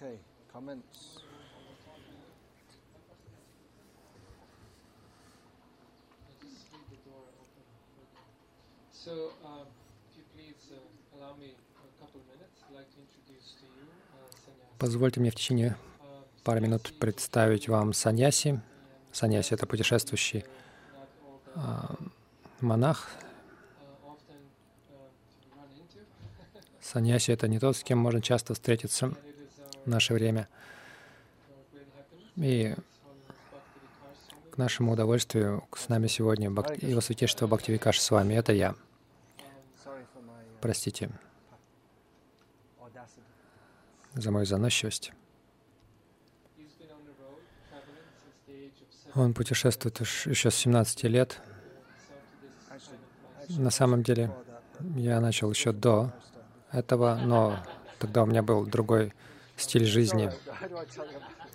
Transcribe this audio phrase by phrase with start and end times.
[0.00, 0.14] Okay,
[0.52, 1.18] comments.
[8.92, 9.66] So, um,
[10.10, 13.86] if you please uh, allow me a couple minutes, I'd like to introduce to you
[14.14, 14.78] uh, sannyasi.
[14.78, 18.60] Позвольте мне в течение Uh, пары минут представить вам саньяси.
[19.12, 20.44] Саньяси— это путешествующий
[22.60, 23.08] монах.
[23.90, 24.14] uh,
[25.56, 25.98] uh, into,
[26.80, 29.12] Саньяси— это не тот, с кем можно часто встретиться
[29.88, 30.48] наше время.
[32.36, 32.74] И
[34.52, 38.34] к нашему удовольствию с нами сегодня Бхак- Его Святейшество Бхактивикаш с вами.
[38.34, 38.74] Это я.
[40.60, 41.10] Простите
[44.14, 45.12] за мою заносчивость.
[49.14, 51.40] Он путешествует еще с 17 lет.
[51.40, 53.48] himself to this Actually, kind of life.
[53.48, 54.30] actually, На самом деле,
[54.96, 56.12] я начал еще до
[56.70, 57.58] этого, но
[57.98, 59.12] тогда у меня был другой
[59.60, 60.26] стиль жизни.
[60.26, 60.34] Um,
[61.12, 61.48] um,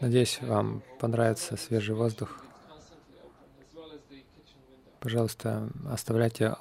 [0.00, 2.44] Надеюсь, вам понравится свежий воздух.
[5.00, 6.56] Пожалуйста, оставляйте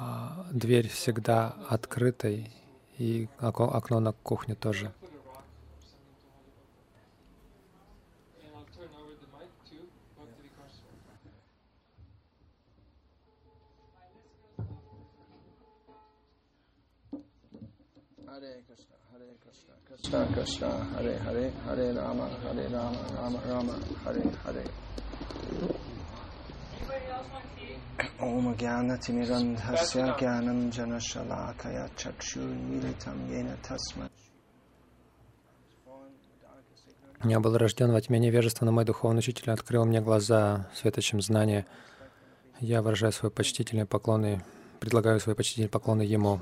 [0.00, 2.52] а, дверь всегда открытой
[2.98, 4.92] и окно на кухню тоже.
[19.88, 24.87] Krishna Krishna, Hare Hare, Hare Rama, Hare Rama, Rama Rama, Hare Hare.
[28.18, 34.10] Jnanatinirandhasya Jnanam Janashalakaya Chakshurmilitam Yena Tasmat.
[37.24, 41.66] Я был рожден во тьме невежества, но мой духовный учитель открыл мне глаза светочем знания.
[42.60, 44.44] Я выражаю свои почтительные поклоны,
[44.78, 46.40] предлагаю свои почтительные поклоны Ему.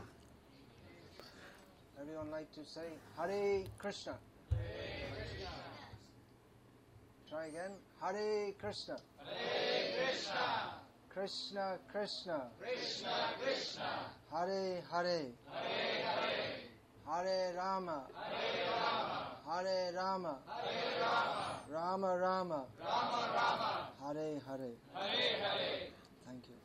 [7.28, 7.72] Try again.
[8.00, 8.96] Hare Krishna.
[9.18, 10.74] Hare Krishna.
[11.08, 12.50] Krishna Krishna.
[12.60, 13.90] Krishna Krishna.
[14.30, 15.32] Hare Hare.
[15.50, 16.66] Hare Hare.
[17.06, 18.04] Hare Rama.
[18.14, 19.36] Hare Rama.
[19.48, 20.38] Hare Rama.
[20.46, 21.60] Hare Rama.
[21.70, 22.64] Rama Rama.
[22.78, 23.90] Rama Rama.
[24.04, 24.70] Hare Hare.
[24.94, 25.88] Hare Hare.
[26.26, 26.56] Thank you.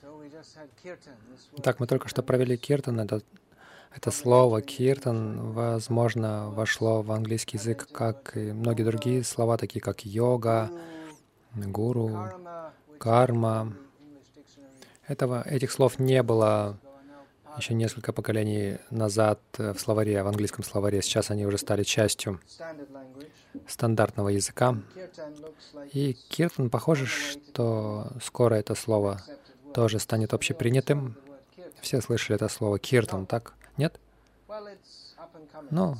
[0.00, 1.16] So we just had kirtan.
[1.30, 3.00] This word Итак, мы только что провели киртан.
[3.00, 3.22] Это,
[3.94, 10.04] это слово киртан, возможно, вошло в английский язык, как и многие другие слова, такие как
[10.04, 10.70] йога,
[11.54, 12.28] гуру,
[12.98, 13.74] карма.
[15.06, 16.78] Этого, этих слов не было
[17.58, 21.02] еще несколько поколений назад в словаре, в английском словаре.
[21.02, 22.40] Сейчас они уже стали частью
[23.68, 24.78] стандартного языка.
[25.92, 29.22] И киртан, похоже, что скоро это слово
[29.74, 31.16] тоже станет общепринятым.
[31.82, 33.54] Все слышали это слово киртан, так?
[33.76, 33.98] Нет?
[35.70, 35.96] Ну.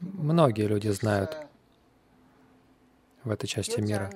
[0.00, 1.46] Многие люди знают uh,
[3.24, 4.10] в этой части мира.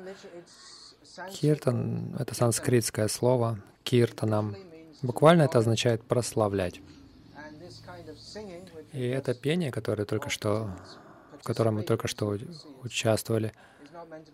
[1.31, 3.59] Киртан— это санскритское слово.
[3.83, 4.55] Киртанам.
[5.03, 6.81] Буквально это означает «прославлять».
[8.93, 10.71] И это пение, которое только что,
[11.41, 12.37] в котором мы только что
[12.83, 13.53] участвовали,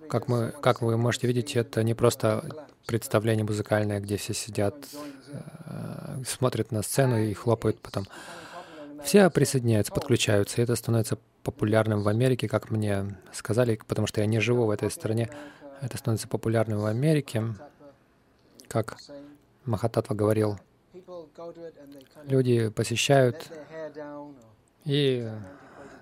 [0.08, 2.44] как, мы, как вы можете видеть, это не просто
[2.86, 4.74] представление музыкальное, где все сидят,
[5.28, 8.06] э, смотрят на сцену и хлопают потом.
[9.04, 14.26] Все присоединяются, подключаются, и это становится популярным в Америке, как мне сказали, потому что я
[14.26, 15.28] не живу в этой стране.
[15.80, 17.42] Это становится популярным в Америке,
[18.68, 18.96] как
[19.64, 20.58] Махататва говорил.
[22.24, 23.50] Люди посещают
[24.84, 25.28] и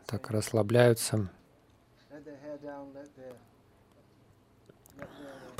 [0.06, 1.30] так расслабляются,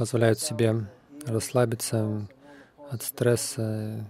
[0.00, 0.86] позволяют себе
[1.26, 2.26] расслабиться
[2.90, 4.06] от стресса.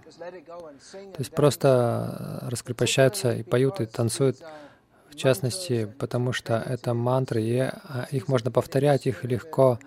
[0.93, 4.37] То есть просто раскрепощаются и поют, и танцуют,
[5.09, 9.81] в частности, потому что это мантры, и а, их можно повторять, их легко,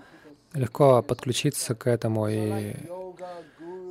[0.53, 2.27] легко подключиться к этому.
[2.27, 2.75] И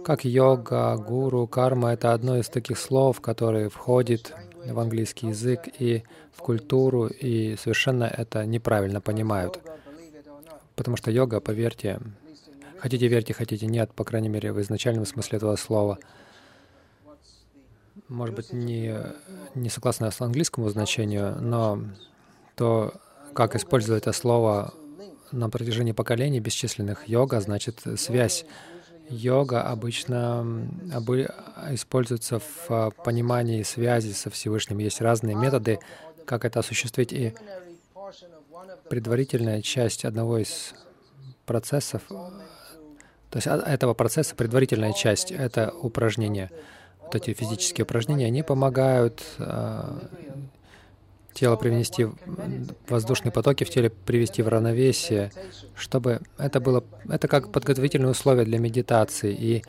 [0.05, 4.35] как йога, гуру, карма— это одно из таких слов, которые входит
[4.67, 6.05] в английский язык и
[6.37, 9.63] в культуру, и совершенно это неправильно понимают.
[10.83, 12.01] Потому что йога, поверьте,
[12.79, 15.99] хотите верьте, хотите нет, по крайней мере, в изначальном смысле этого слова,
[18.09, 18.97] может быть, не,
[19.55, 21.85] не согласно с английскому значению, но
[22.57, 22.95] то,
[23.33, 24.75] как использовать это слово
[25.31, 28.45] на протяжении поколений бесчисленных йога, значит связь.
[29.09, 31.29] Йога обычно обы
[31.71, 34.79] используется в а, понимании связи со Всевышним.
[34.79, 35.79] Есть разные методы,
[36.25, 37.13] как это осуществить.
[37.13, 37.35] И
[38.89, 40.75] предварительная часть одного из
[41.47, 46.51] процессов, то есть этого процесса предварительная часть— это упражнения.
[47.01, 49.99] Вот эти физические упражнения, они помогают э,
[51.33, 52.09] тело привнести,
[52.89, 55.33] воздушные потоки в теле привести в равновесие,
[55.75, 59.65] чтобы это было, это как подготовительное условие для медитации и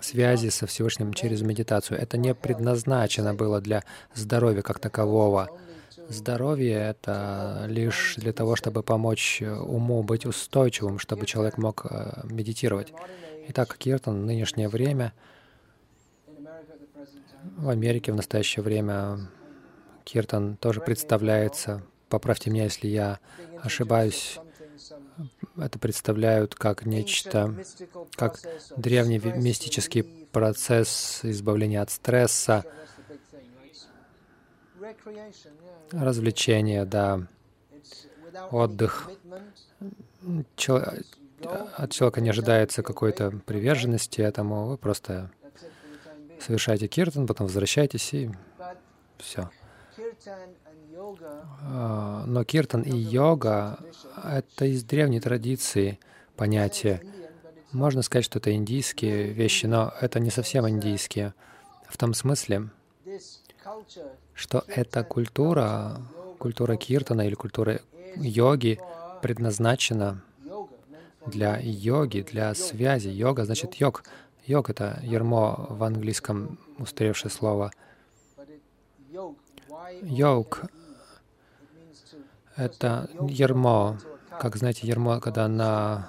[0.00, 2.00] связи со Всевышним через медитацию.
[2.00, 3.84] Это не предназначено было для
[4.14, 5.48] здоровья как такового.
[6.08, 12.92] Здоровье— это лишь для того, чтобы помочь уму быть устойчивым, чтобы человек мог э, медитировать.
[13.48, 15.12] Итак, Киртан нынешнее время,
[17.56, 19.30] в Америке в настоящее время,
[20.04, 23.18] Киртан тоже представляется, поправьте меня, если я
[23.62, 24.38] ошибаюсь,
[25.56, 27.54] это представляют как нечто,
[28.16, 28.40] как
[28.76, 32.64] древний мистический процесс избавления от стресса,
[35.92, 37.26] развлечения, да,
[38.50, 39.10] отдых.
[40.56, 40.82] Чел...
[41.76, 44.66] От человека не ожидается какой-то приверженности этому.
[44.68, 45.30] Вы просто
[46.40, 48.30] совершаете киртан, потом возвращаетесь и
[49.18, 49.50] все.
[51.62, 53.78] А, но киртан и йога—
[54.24, 55.98] это из древней традиции
[56.36, 57.02] понятия.
[57.72, 61.34] Можно сказать, что это индийские вещи, но это не совсем индийские.
[61.88, 62.70] В том смысле,
[64.34, 66.00] что эта культура,
[66.38, 67.80] культура киртана или культура
[68.16, 68.78] йоги
[69.22, 70.22] предназначена
[71.26, 73.08] для йоги, для связи.
[73.08, 74.04] Йога значит йог.
[74.46, 77.70] Йог— это ермо в английском устаревшее слово.
[80.02, 80.62] Йог—
[82.56, 83.98] это ермо.
[84.40, 86.08] Как знаете, ермо, когда на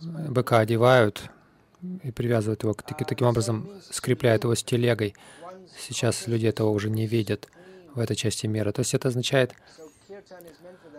[0.00, 1.30] быка одевают
[2.02, 5.14] и привязывают его, таким образом скрепляют его с телегой.
[5.78, 7.48] Сейчас люди этого уже не видят
[7.94, 8.72] в этой части мира.
[8.72, 9.54] То есть это означает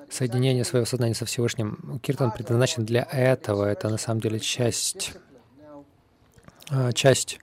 [0.10, 2.00] соединение своего сознания со Всевышним.
[2.02, 3.66] Киртан предназначен для этого.
[3.66, 5.14] Это на самом деле часть,
[6.70, 7.40] а, часть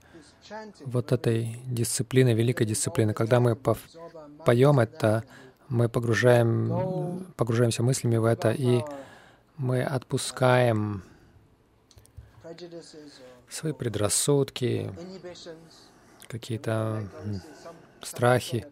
[0.85, 3.13] вот этой дисциплины, великой дисциплины.
[3.13, 5.23] Когда мы поем это,
[5.69, 8.81] мы погружаем, погружаемся мыслями в это, и
[9.57, 11.03] мы отпускаем
[13.49, 14.91] свои предрассудки,
[16.31, 17.03] какие-то
[18.01, 18.65] страхи.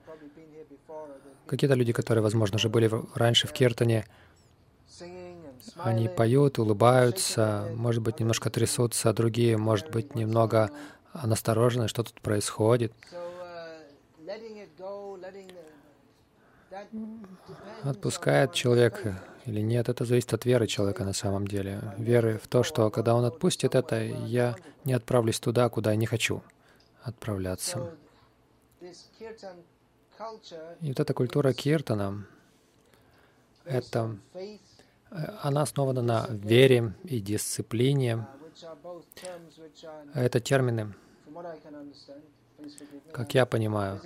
[1.45, 4.05] Какие-то люди, которые, возможно, уже были раньше в Киртане,
[5.75, 10.71] они поют, улыбаются, может быть, немножко трясутся, а другие, может быть, немного
[11.13, 12.93] насторожены, что тут происходит.
[17.83, 19.03] Отпускает человек
[19.45, 21.81] или нет, это зависит от веры человека на самом деле.
[21.97, 26.05] Веры в то, что когда он отпустит это, я не отправлюсь туда, куда я не
[26.05, 26.41] хочу
[27.03, 27.95] отправляться.
[30.81, 32.25] И вот эта культура киртана,
[33.65, 34.57] это, э,
[35.41, 38.27] она основана на вере и дисциплине.
[40.13, 40.93] Это термины,
[43.13, 44.01] как я понимаю.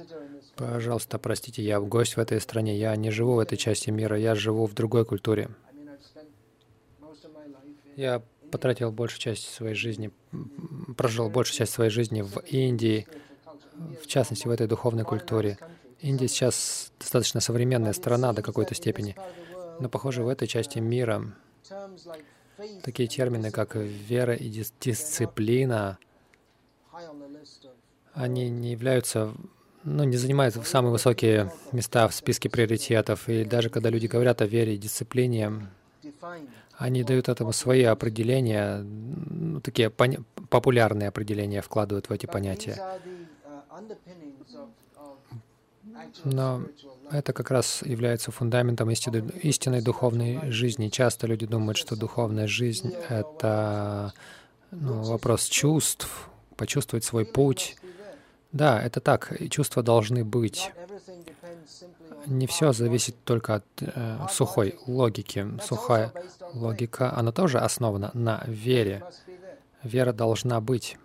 [0.56, 4.36] Пожалуйста, простите, я гость в этой стране, я не живу в этой части мира, я
[4.36, 5.50] живу в другой культуре.
[7.96, 8.22] Я
[8.54, 10.12] потратил большую часть своей жизни,
[10.96, 13.08] прожил большую часть своей жизни в Индии,
[14.02, 15.58] в частности, в этой духовной культуре.
[16.02, 19.16] Индия сейчас достаточно современная страна до какой-то степени,
[19.80, 21.34] но, похоже, в этой части мира
[22.84, 25.98] такие термины, как вера и дис дисциплина,
[28.14, 29.34] они не являются,
[29.84, 33.28] ну, не занимают самые высокие места в списке приоритетов.
[33.28, 35.68] И даже когда люди говорят о вере и дисциплине,
[36.78, 42.82] они дают этому свои определения, ну, такие популярные определения вкладывают в эти понятия.
[46.24, 46.64] Но
[47.12, 50.90] это как раз является фундаментом истинной, истинной духовной жизни.
[50.90, 54.14] Часто люди думают, что духовная жизнь— это
[54.72, 57.76] ну, вопрос чувств, почувствовать свой путь.
[58.52, 60.72] Да, это так, и чувства должны быть.
[62.28, 65.48] Не все зависит только от э, сухой логики.
[65.62, 66.12] Сухая
[66.54, 69.04] логика, она тоже основана на вере.
[69.84, 70.98] Вера должна быть.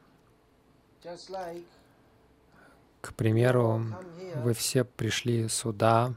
[3.00, 3.82] К примеру,
[4.36, 6.14] вы все пришли сюда,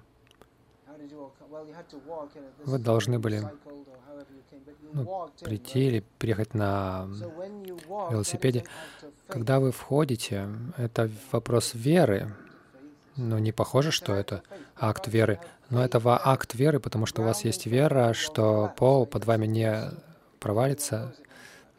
[2.65, 3.43] вы должны были
[4.93, 7.08] ну, прийти или приехать на
[8.10, 8.65] велосипеде.
[9.27, 12.36] Когда вы входите, это вопрос веры.
[13.15, 14.43] Но не похоже, что это
[14.77, 15.39] акт веры.
[15.69, 19.91] Но это акт веры, потому что у вас есть вера, что пол под вами не
[20.39, 21.13] провалится.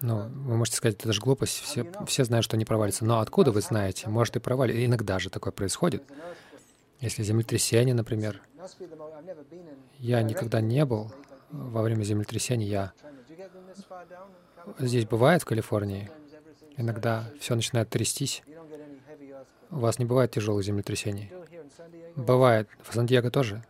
[0.00, 3.04] Ну, вы можете сказать, это же глупость, все, все знают, что не провалится.
[3.04, 4.08] Но откуда вы знаете?
[4.08, 4.84] Может и провалится.
[4.84, 6.02] Иногда же такое происходит.
[7.00, 8.40] Если землетрясение, например.
[9.98, 11.12] Я никогда не был
[11.50, 12.66] во время землетрясения.
[12.66, 12.92] Я
[14.78, 16.10] здесь бывает в Калифорнии.
[16.76, 18.42] Иногда все начинает трястись.
[19.72, 21.32] У вас не бывает тяжелых землетрясений?
[22.14, 22.68] Бывает.
[22.82, 23.64] В Сан-Диего тоже?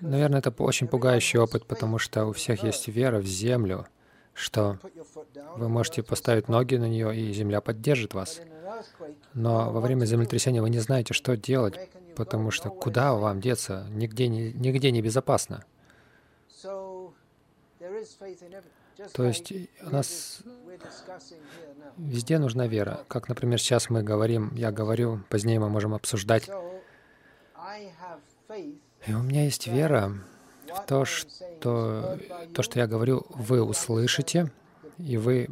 [0.00, 3.86] Наверное, это очень пугающий опыт, потому что у всех есть вера в землю,
[4.34, 4.78] что
[5.56, 8.40] вы можете поставить ноги на нее, и земля поддержит вас.
[9.32, 11.78] Но во время землетрясения вы не знаете, что делать,
[12.14, 13.86] потому что куда вам деться?
[13.90, 15.64] Нигде не, нигде не безопасно.
[19.12, 20.40] То есть у нас
[21.96, 23.04] везде нужна вера.
[23.08, 26.48] Как, например, сейчас мы говорим, я говорю, позднее мы можем обсуждать.
[29.06, 30.12] И у меня есть вера
[30.66, 32.18] в то, что
[32.54, 34.50] то, что я говорю, вы услышите,
[34.98, 35.48] и вы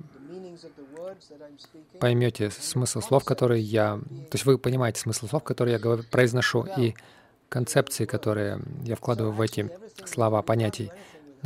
[2.00, 3.98] поймете смысл слов, которые я...
[4.30, 6.94] То есть вы понимаете смысл слов, которые я говорю, произношу, и
[7.48, 9.70] концепции, которые я вкладываю в эти
[10.04, 10.90] слова, понятий.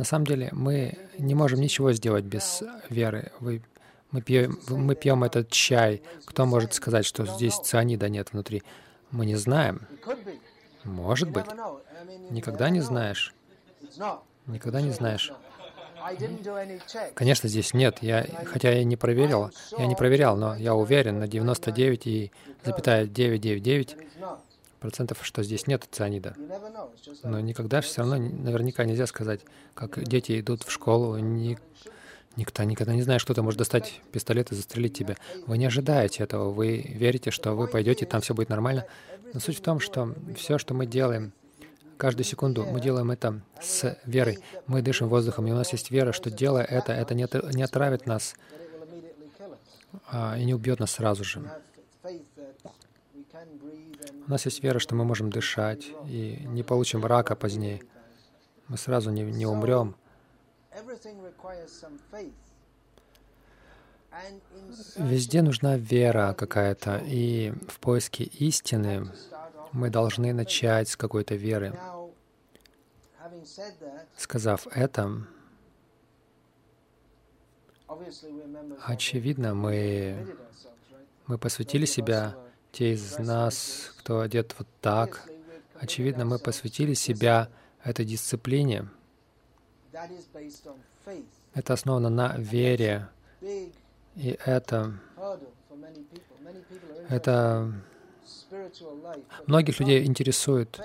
[0.01, 3.31] На самом деле мы не можем ничего сделать без веры.
[3.39, 3.61] Вы,
[4.09, 6.01] мы, пьем, мы пьем этот чай.
[6.25, 8.63] Кто может сказать, что здесь цианида нет внутри?
[9.11, 9.85] Мы не знаем.
[10.83, 11.45] Может быть.
[12.31, 13.35] Никогда не знаешь.
[14.47, 15.31] Никогда не знаешь.
[17.13, 17.99] Конечно, здесь нет.
[18.01, 23.97] Я, хотя я не проверил, я не проверял, но я уверен на 99,999
[24.81, 26.35] процентов, что здесь нет цианида.
[27.23, 29.41] Но никогда все равно наверняка нельзя сказать,
[29.75, 31.57] как дети идут в школу, ни,
[32.35, 35.15] никто никогда не знает, что ты может достать пистолет и застрелить тебя.
[35.45, 38.85] Вы не ожидаете этого, вы верите, что вы пойдете, там все будет нормально.
[39.33, 41.31] Но суть в том, что все, что мы делаем,
[41.97, 44.39] каждую секунду мы делаем это с верой.
[44.65, 48.07] Мы дышим воздухом, и у нас есть вера, что делая это, это не, не отравит
[48.07, 48.33] нас
[50.07, 51.41] а, и не убьет нас сразу же.
[54.27, 57.81] У нас есть вера, что мы можем дышать и не получим рака позднее.
[58.67, 59.95] Мы сразу не, не умрем.
[64.97, 69.11] Везде нужна вера какая-то, и в поиске истины
[69.71, 71.77] мы должны начать с какой-то веры.
[74.17, 75.25] Сказав это,
[78.85, 80.35] очевидно, мы,
[81.27, 82.35] мы посвятили себя
[82.71, 85.29] те из нас, кто одет вот так,
[85.79, 87.49] очевидно, мы посвятили себя
[87.83, 88.87] этой дисциплине.
[91.53, 93.07] Это основано на вере.
[94.15, 94.93] И это,
[97.09, 97.73] это
[99.47, 100.79] многих людей интересует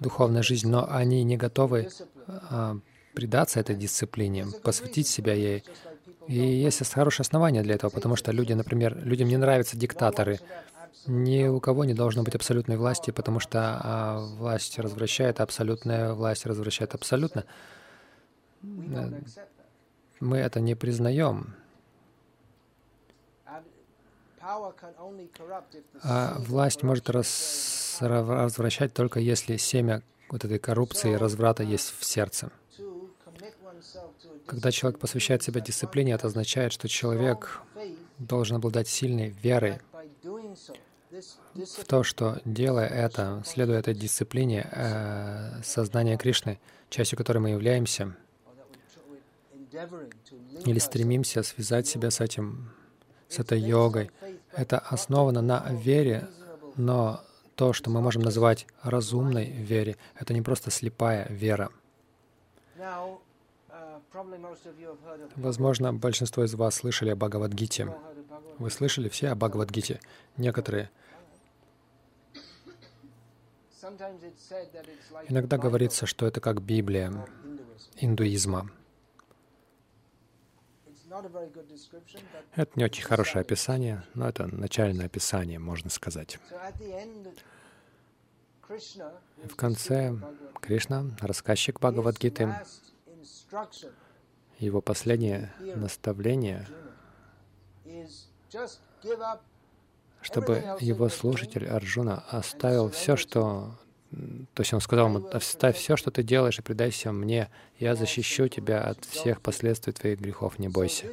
[0.00, 1.88] духовная жизнь, но они не готовы
[2.26, 2.78] а,
[3.14, 5.64] предаться этой дисциплине, посвятить себя ей.
[6.28, 10.40] И есть хорошее основание для этого, потому что люди, например, людям не нравятся диктаторы,
[11.06, 16.46] ни у кого не должно быть абсолютной власти, потому что а, власть развращает, абсолютная власть
[16.46, 17.44] развращает абсолютно.
[20.20, 21.54] Мы это не признаем.
[26.02, 32.04] А власть может раз, развращать только если семя вот этой коррупции и разврата есть в
[32.04, 32.50] сердце.
[34.46, 37.60] Когда человек посвящает себя дисциплине, это означает, что человек
[38.18, 39.80] должен обладать сильной верой,
[41.10, 46.58] в то, что делая это, следуя этой дисциплине э, сознания Кришны,
[46.90, 48.14] частью которой мы являемся,
[50.64, 52.70] или стремимся связать себя с этим,
[53.28, 54.10] с этой йогой,
[54.52, 56.28] это основано на вере,
[56.76, 57.22] но
[57.54, 61.70] то, что мы можем называть разумной вере, это не просто слепая вера.
[65.36, 67.94] Возможно, большинство из вас слышали о Бхагавадгите.
[68.58, 70.00] Вы слышали все о Бхагавадгите?
[70.36, 70.90] Некоторые.
[75.28, 77.12] Иногда говорится, что это как Библия
[77.96, 78.70] индуизма.
[82.54, 86.38] Это не очень хорошее описание, но это начальное описание, можно сказать.
[88.68, 90.14] В конце
[90.60, 92.54] Кришна, рассказчик Бхагавадгиты,
[94.58, 96.66] его последнее наставление
[100.20, 103.72] чтобы его слушатель Арджуна оставил все, что...
[104.54, 107.50] То есть он сказал ему, оставь все, что ты делаешь, и предайся мне.
[107.78, 111.06] Я защищу тебя от всех последствий твоих грехов, не бойся.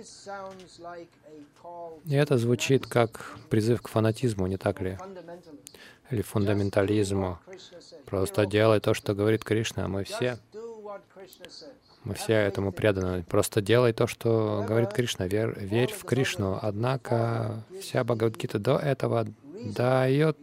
[2.05, 4.97] И это звучит как призыв к фанатизму, не так ли?
[6.09, 7.39] Или фундаментализму.
[8.05, 10.39] Просто делай то, что говорит Кришна, а мы все
[12.05, 13.23] Мы все этому преданы.
[13.23, 15.25] Просто делай то, что говорит Кришна.
[15.27, 16.59] Верь, верь в Кришну.
[16.61, 19.27] Однако вся Бхагавадгита до этого
[19.75, 20.37] дает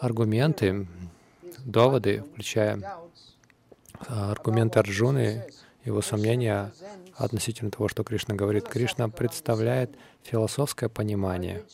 [0.00, 0.86] аргументы,
[1.64, 2.80] доводы, включая
[4.08, 5.44] а, аргументы Арджуны,
[5.84, 6.72] его сомнения
[7.16, 8.66] относительно того, что Кришна говорит.
[8.66, 9.90] Кришна представляет
[10.22, 11.64] философское понимание,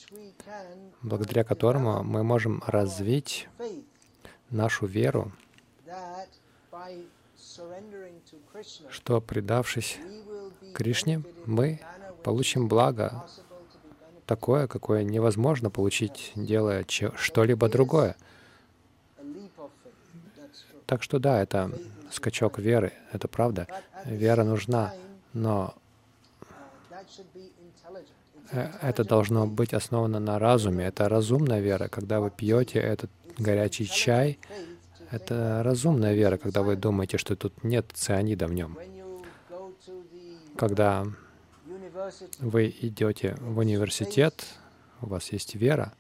[1.03, 3.49] благодаря которому мы можем развить
[4.51, 5.31] нашу веру,
[8.91, 9.99] что, предавшись
[10.75, 11.81] Кришне, мы
[12.23, 13.25] получим благо
[14.27, 16.85] такое, какое невозможно получить, делая
[17.17, 18.17] что-либо другое.
[20.87, 21.71] Так что да, это
[22.11, 23.67] скачок веры, это правда.
[24.05, 24.93] Вера нужна,
[25.33, 25.75] но
[28.51, 30.87] э, это должно быть основано на разуме.
[30.87, 31.89] Это разумная вера.
[31.89, 34.39] Когда вы пьете этот горячий чай,
[35.11, 38.79] это разумная вера, когда вы думаете, что тут нет цианида в нем.
[40.57, 41.07] Когда
[42.39, 44.45] вы идете в университет,
[45.01, 45.93] у вас есть вера,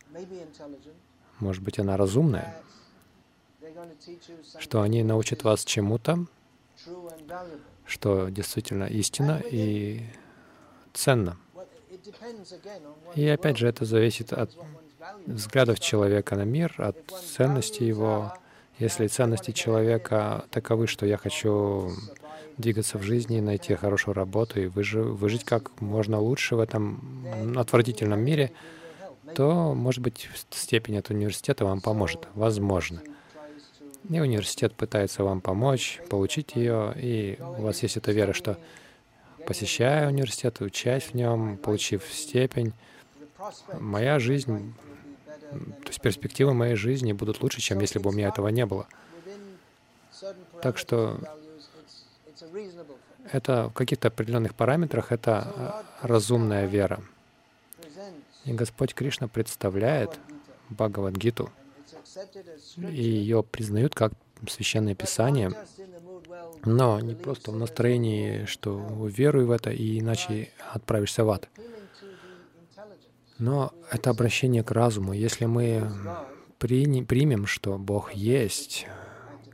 [1.38, 2.60] может быть, она разумная,
[4.58, 6.26] что они научат вас чему-то,
[7.86, 10.04] что действительно истина и
[10.92, 11.38] ценно.
[13.14, 14.50] И опять же, это зависит от
[15.26, 16.96] взглядов человека на мир, от
[17.36, 18.34] ценности его.
[18.80, 21.92] Если ценности человека таковы, что я хочу
[22.56, 28.52] двигаться в жизни, найти хорошую работу и выжить, как можно лучше в этом отвратительном мире,
[29.34, 32.26] то, может быть, степень от университета вам поможет.
[32.34, 33.02] Возможно.
[34.08, 38.56] И университет пытается вам помочь, получить ее, и у вас есть эта вера, что
[39.46, 42.72] посещая университет, учась в нем, получив степень,
[43.78, 44.74] моя жизнь,
[45.50, 48.86] то есть перспективы моей жизни будут лучше, чем если бы у меня этого не было.
[50.62, 51.18] Так что
[53.32, 57.00] это в каких-то определенных параметрах это разумная вера.
[58.44, 60.18] И Господь Кришна представляет
[60.70, 61.50] Бхагавадгиту,
[62.78, 64.12] и ее признают как
[64.48, 65.52] священное писание,
[66.64, 71.48] но не просто в настроении, что веруй в это, и иначе отправишься в ад.
[73.40, 75.14] Но это обращение к разуму.
[75.14, 75.90] Если мы
[76.58, 78.86] примем, что Бог есть,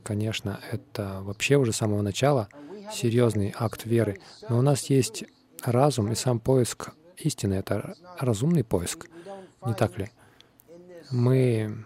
[0.03, 2.49] конечно, это вообще уже с самого начала
[2.93, 4.19] серьезный акт веры.
[4.49, 5.23] Но у нас есть
[5.63, 9.07] разум, и сам поиск истины— это разумный поиск,
[9.65, 10.11] не так ли?
[11.09, 11.85] Мы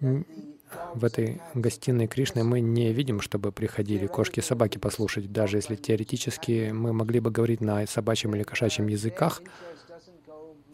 [0.00, 5.32] в этой гостиной Кришны мы не видим, чтобы приходили кошки и собаки послушать.
[5.32, 9.42] Даже если теоретически мы могли бы говорить на собачьем или кошачьем языках,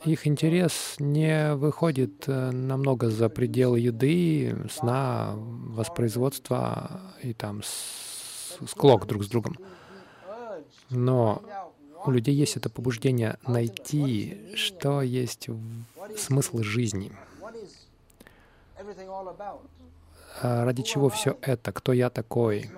[0.04, 9.24] их интерес не выходит э, намного за пределы еды, сна, воспроизводства и там склок друг
[9.24, 9.56] с другом.
[10.90, 11.42] Но
[12.04, 15.48] у людей есть это побуждение найти, что есть
[16.16, 17.10] смысл жизни.
[20.42, 21.72] А ради чего все это?
[21.72, 22.70] Кто я такой?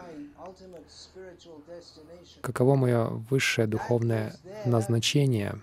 [2.40, 5.58] Каково мое высшее духовное назначение?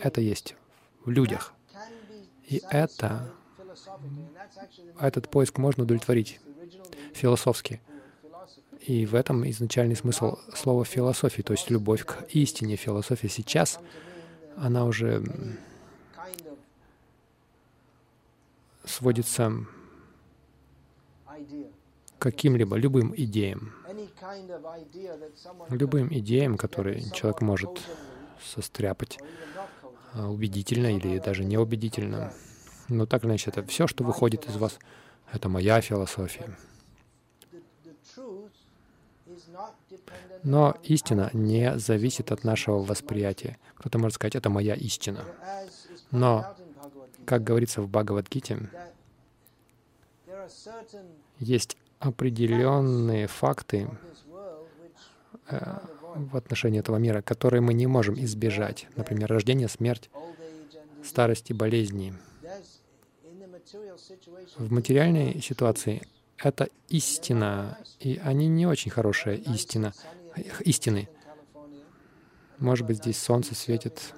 [0.00, 0.56] Это есть
[1.04, 1.52] в людях.
[2.48, 3.30] И это,
[5.00, 6.40] этот поиск можно удовлетворить
[7.14, 7.80] философски.
[8.80, 12.76] И в этом изначальный смысл слова философии, то есть любовь к истине.
[12.76, 13.78] Философия сейчас,
[14.56, 15.24] она уже
[18.84, 19.52] сводится
[21.26, 23.72] к каким-либо, любым идеям.
[25.68, 27.80] Любым идеям, которые человек может
[28.40, 29.18] состряпать
[30.14, 32.32] а, убедительно или даже неубедительно.
[32.88, 34.78] Но так или иначе, это все, что выходит из вас,
[35.32, 36.56] это моя философия.
[40.42, 43.58] Но истина не зависит от нашего восприятия.
[43.76, 45.24] Кто-то может сказать, это моя истина.
[46.10, 46.54] Но
[47.24, 48.68] как говорится в Бхагавадгите,
[51.38, 53.88] есть определенные факты
[55.48, 55.78] э,
[56.14, 58.88] в отношении этого мира, которые мы не можем избежать.
[58.96, 60.10] Например, рождение, смерть,
[61.04, 62.14] старость и болезни.
[64.58, 66.02] В материальной ситуации
[66.36, 69.92] это истина, и они не очень хорошая истина,
[70.60, 71.08] истины.
[72.58, 74.12] Может быть, здесь солнце светит,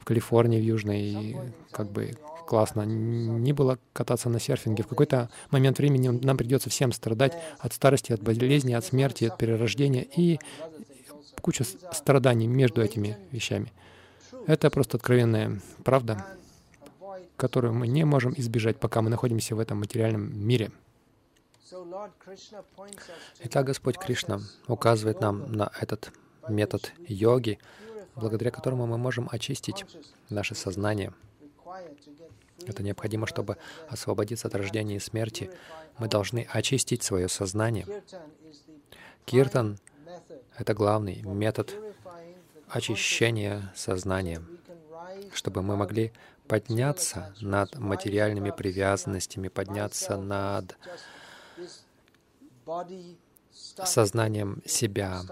[0.00, 1.36] в Калифорнии, в Южной, и
[1.70, 2.12] как бы
[2.48, 4.82] классно не было кататься на серфинге.
[4.82, 9.38] В какой-то момент времени нам придется всем страдать от старости, от болезни, от смерти, от
[9.38, 10.40] перерождения и
[11.40, 13.72] куча страданий между этими вещами.
[14.46, 16.26] Это просто откровенная правда,
[17.36, 20.72] которую мы не можем избежать, пока мы находимся в этом материальном мире.
[23.44, 26.10] Итак, Господь Кришна указывает нам на этот
[26.48, 27.58] метод йоги,
[28.16, 29.84] благодаря которому мы можем очистить
[30.28, 31.12] наше сознание.
[32.66, 33.56] Это необходимо, чтобы
[33.88, 35.50] освободиться от рождения и смерти.
[35.98, 37.86] Мы должны очистить свое сознание.
[39.24, 39.78] Киртан—
[40.58, 41.74] это главный метод
[42.68, 44.42] очищения сознания,
[45.32, 46.12] чтобы мы могли
[46.46, 50.76] подняться над материальными привязанностями, подняться над
[53.84, 55.22] сознанием себя,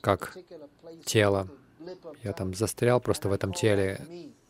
[0.00, 0.36] как
[1.04, 1.48] тело.
[2.22, 4.00] Я там застрял просто в этом теле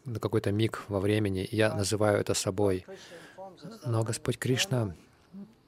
[0.04, 2.86] на какой-то миг во времени, и я называю это собой.
[3.84, 4.94] Но Господь Кришна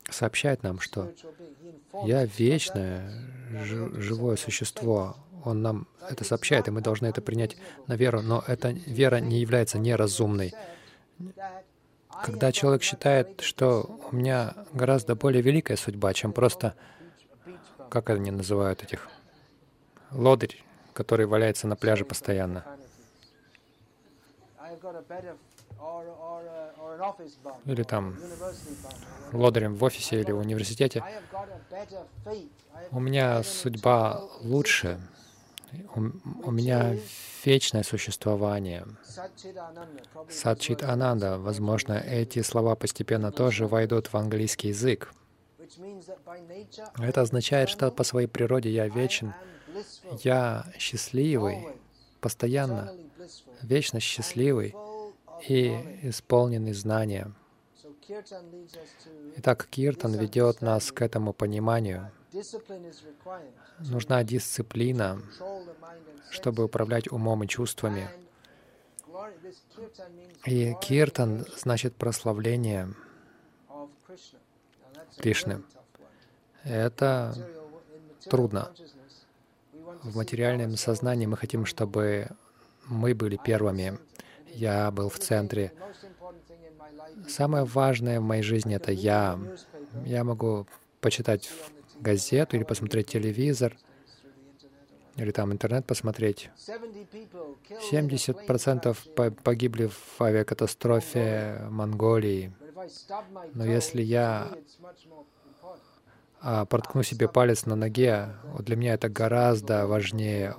[0.09, 1.13] сообщает нам, что
[2.05, 3.13] я вечное,
[3.67, 5.17] живое существо.
[5.45, 8.23] Он нам это сообщает, и мы должны это принять на веру.
[8.23, 10.53] Но эта вера не является неразумной.
[12.25, 16.75] Когда человек считает, что у меня гораздо более великая судьба, чем просто,
[17.91, 19.09] как они называют этих,
[20.13, 20.63] лодырь,
[20.95, 22.65] который валяется на пляже постоянно.
[27.65, 28.17] Или там
[29.33, 31.03] лодырем в офисе или в университете.
[32.91, 35.01] У меня судьба лучше,
[35.95, 36.01] у,
[36.45, 36.97] у меня
[37.45, 38.87] вечное существование.
[40.29, 41.39] Садчит Ананда.
[41.39, 45.13] Возможно, эти слова постепенно тоже войдут в английский язык.
[46.99, 49.35] Это означает, что по своей природе я вечен.
[50.23, 51.67] Я счастливый,
[52.21, 52.93] постоянно,
[53.63, 54.75] вечно счастливый
[55.49, 55.69] и
[56.03, 57.33] исполненный знания.
[59.37, 62.11] Итак, Киртан ведет нас к этому пониманию.
[63.79, 65.21] Нужна дисциплина,
[66.31, 68.09] чтобы управлять умом и чувствами.
[70.47, 72.95] И киртан значит прославление
[75.21, 75.63] Кришны.
[76.65, 77.35] Это
[78.29, 78.73] трудно.
[80.03, 82.29] В материальном сознании мы хотим, чтобы
[82.87, 83.99] мы были первыми.
[84.47, 85.73] Я был в центре.
[87.29, 89.39] Самое важное в моей жизни— это я.
[90.05, 90.67] Я могу
[91.01, 91.51] почитать
[92.01, 93.77] газету или посмотреть телевизор,
[95.17, 96.51] или там интернет посмотреть.
[97.93, 102.53] 70% погибли в авиакатастрофе Монголии.
[103.55, 104.53] Но если я
[106.41, 110.57] а, проткну себе палец на ноге, для меня это гораздо важнее.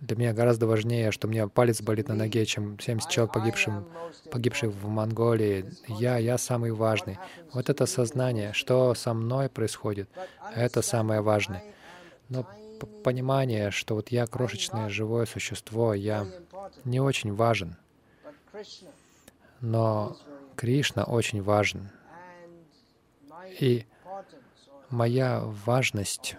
[0.00, 3.88] Для меня гораздо важнее, что у меня палец болит на ноге, чем 70 человек, погибшим,
[4.30, 5.64] погибших в Монголии.
[5.88, 7.18] Я, я самый важный.
[7.52, 10.08] Вот это сознание, что со мной происходит,
[10.54, 11.64] это самое важное.
[12.28, 12.46] Но
[13.02, 16.26] понимание, что вот я крошечное живое существо, я
[16.84, 17.76] не очень важен.
[19.60, 20.16] Но
[20.58, 21.88] Кришна очень важен.
[23.60, 23.86] И
[24.90, 26.34] моя важность,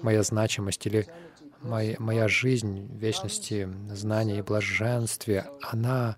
[0.00, 1.06] моя значимость или
[1.60, 6.16] моя, моя жизнь вечности, знания и блаженстве, она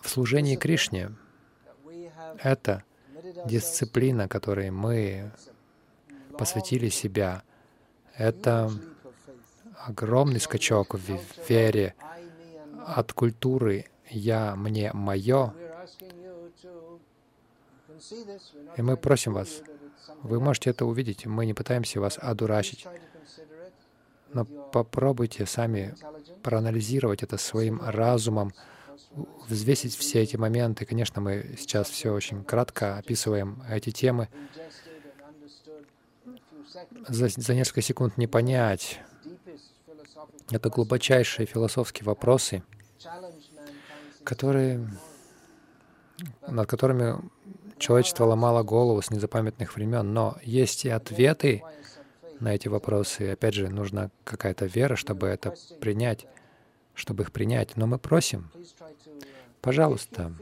[0.00, 1.10] в служении Кришне.
[2.42, 2.84] Это
[3.44, 5.30] дисциплина, которой мы
[6.38, 7.42] посвятили себя.
[8.16, 8.70] Это
[9.76, 11.94] огромный скачок в вере
[12.86, 15.54] от культуры «я, мне, мое».
[18.76, 19.62] И мы просим вас,
[20.22, 22.86] вы можете это увидеть, мы не пытаемся вас одурачить,
[24.32, 25.94] но попробуйте сами
[26.42, 28.52] проанализировать это своим разумом,
[29.48, 30.84] взвесить все эти моменты.
[30.84, 34.28] Конечно, мы сейчас все очень кратко описываем эти темы,
[37.08, 39.00] за, за несколько секунд не понять.
[40.50, 42.62] Это глубочайшие философские вопросы,
[44.28, 44.86] которые,
[46.46, 47.14] над которыми
[47.78, 50.12] человечество ломало голову с незапамятных времен.
[50.12, 51.62] Но есть и ответы
[52.38, 53.24] на эти вопросы.
[53.24, 56.26] И опять же, нужна какая-то вера, чтобы это принять,
[56.94, 57.78] чтобы их принять.
[57.78, 58.50] Но мы просим,
[59.62, 60.34] пожалуйста,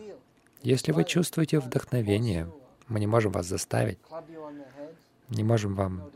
[0.62, 2.52] если вы чувствуете вдохновение,
[2.88, 3.98] мы не можем вас заставить,
[5.28, 6.10] не можем вам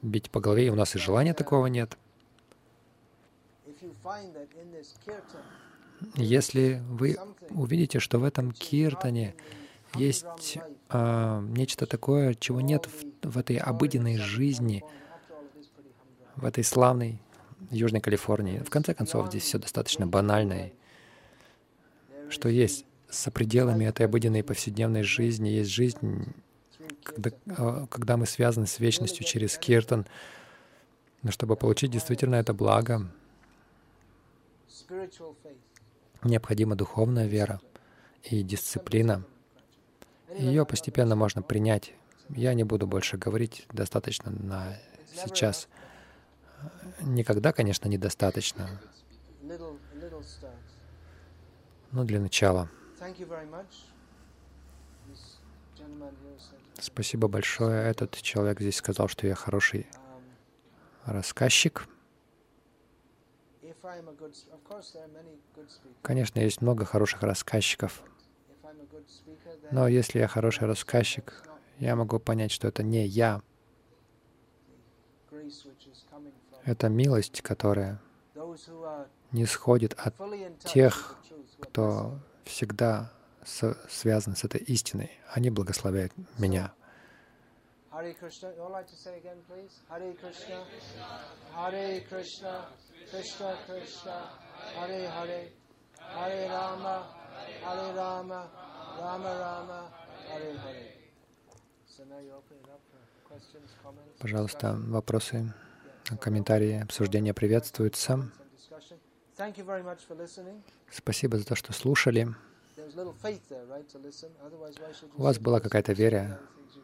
[0.00, 1.98] бить по голове, и у нас и желания такого нет.
[6.14, 7.16] Если вы
[7.50, 9.34] увидите, что в этом киртане
[9.94, 10.58] есть
[10.88, 14.84] а, нечто такое, чего нет в, в этой обыденной жизни,
[16.36, 17.20] в этой славной
[17.70, 18.60] Южной Калифорнии.
[18.60, 20.70] В конце концов, здесь все достаточно банально,
[22.28, 26.32] что есть за пределами этой обыденной повседневной жизни, есть жизнь
[27.02, 30.06] когда, а, когда мы связаны с вечностью через киртан,
[31.22, 33.10] но чтобы получить действительно это благо,
[36.22, 37.60] необходима духовная вера
[38.22, 39.24] и дисциплина.
[40.36, 41.92] Ее постепенно можно принять.
[42.28, 44.76] Я не буду больше говорить, достаточно на
[45.12, 45.68] сейчас.
[47.00, 48.80] Никогда, конечно, недостаточно,
[51.90, 52.68] но для начала.
[56.78, 57.90] Спасибо большое.
[57.90, 59.86] Этот человек здесь сказал, что я хороший
[61.04, 61.88] рассказчик.
[66.02, 68.02] Конечно, есть много хороших рассказчиков.
[69.70, 71.42] Но если я хороший рассказчик,
[71.78, 73.42] я могу понять, что это не я.
[76.64, 78.00] Это милость, которая
[79.32, 80.14] не сходит от
[80.64, 81.16] тех,
[81.60, 83.12] кто всегда
[83.44, 85.10] с- связан с этой истиной.
[85.32, 86.72] Они благословляют меня.
[87.92, 88.54] Hare Krishna.
[88.56, 89.72] You all like to say again, please?
[89.90, 90.64] Hare Krishna.
[91.54, 92.66] Hare Krishna.
[93.10, 94.16] Krishna Krishna.
[94.76, 95.48] Hare Hare.
[95.98, 97.06] Hare Rama.
[97.64, 98.48] Hare Rama.
[99.00, 99.90] Rama Rama.
[100.28, 101.00] Hare Hare.
[104.18, 105.52] Пожалуйста, вопросы,
[106.20, 108.30] комментарии, обсуждения приветствуются.
[110.90, 112.28] Спасибо за то, что слушали.
[115.16, 116.40] У вас была какая-то вера,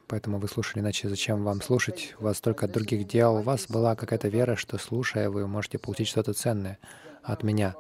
[0.08, 2.14] поэтому вы слушали, иначе зачем вам слушать?
[2.20, 3.36] У вас столько других дел.
[3.36, 6.78] У вас была какая-то вера, что слушая, вы можете получить что-то ценное
[7.22, 7.74] от меня.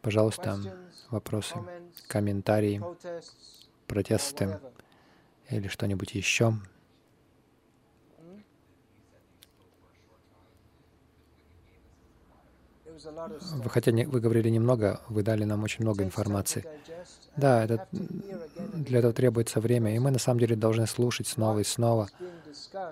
[0.00, 0.58] Пожалуйста,
[1.10, 1.54] вопросы,
[2.08, 2.82] комментарии,
[3.86, 4.58] протесты
[5.50, 6.54] или что-нибудь еще.
[12.84, 16.64] Вы, хотя не- вы говорили немного, вы дали нам очень много информации.
[17.36, 21.64] Да, это, для этого требуется время, и мы на самом деле должны слушать снова и
[21.64, 22.08] снова,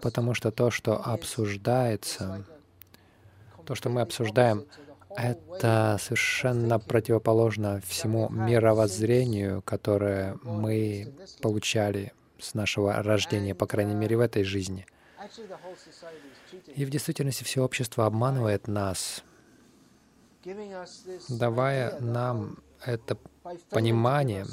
[0.00, 2.44] потому что то, что обсуждается,
[3.66, 4.64] то, что мы обсуждаем,
[5.16, 14.20] это совершенно противоположно всему мировоззрению, которое мы получали с нашего рождения, по крайней мере, в
[14.20, 14.86] этой жизни.
[16.74, 19.22] И в действительности все общество обманывает нас,
[21.28, 23.16] давая нам это
[23.70, 24.46] понимание,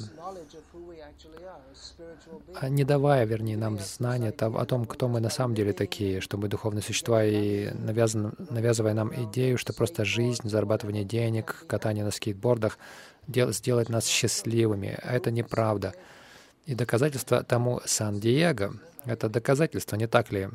[2.55, 6.37] а не давая, вернее, нам знания о том, кто мы на самом деле такие, что
[6.37, 12.11] мы духовные существа, и навязан- навязывая нам идею, что просто жизнь, зарабатывание денег, катание на
[12.11, 12.77] скейтбордах
[13.27, 14.97] дел- сделает нас счастливыми.
[15.03, 15.93] А это неправда.
[16.65, 18.73] И доказательство тому Сан-Диего—
[19.05, 20.49] это доказательство, не так ли?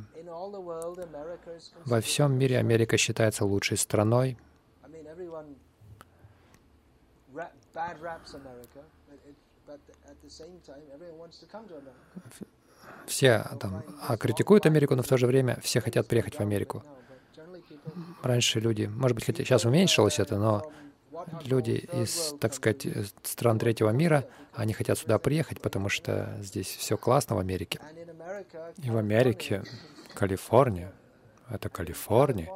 [1.86, 4.36] Во всем мире Америка считается лучшей страной.
[7.74, 9.80] Bad raps America, but, it, but
[10.10, 12.46] at the same time, everyone wants to come to America.
[13.06, 16.82] Все там а, критикуют Америку, но в то же время все хотят приехать в Америку.
[18.22, 20.68] Раньше люди, может быть, хотя сейчас уменьшилось это, но are
[21.44, 22.86] люди из, так сказать,
[23.22, 27.80] стран третьего мира, они хотят сюда приехать, потому что здесь все классно в Америке.
[28.78, 29.62] И в Америке,
[30.14, 30.92] Калифорния,
[31.48, 32.50] это Калифорния,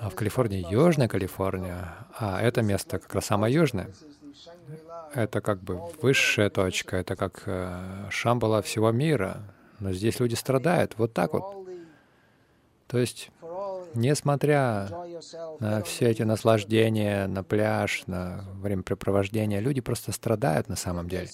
[0.00, 3.90] А в Калифорнии Южная Калифорния, а это место как раз самое южное.
[5.14, 9.42] Это как бы высшая точка, это как э, Шамбала всего мира.
[9.78, 11.66] Но здесь люди страдают, вот так вот.
[12.86, 13.30] То есть,
[13.94, 14.88] несмотря
[15.60, 21.28] на все эти наслаждения, на пляж, на времяпрепровождение, люди просто страдают на самом деле.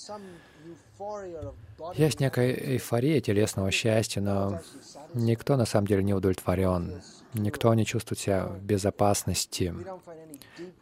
[1.95, 4.61] Есть некая эйфория телесного счастья, но
[5.15, 7.03] никто на самом деле не удовлетворен.
[7.35, 9.75] Никто не чувствует себя в безопасности.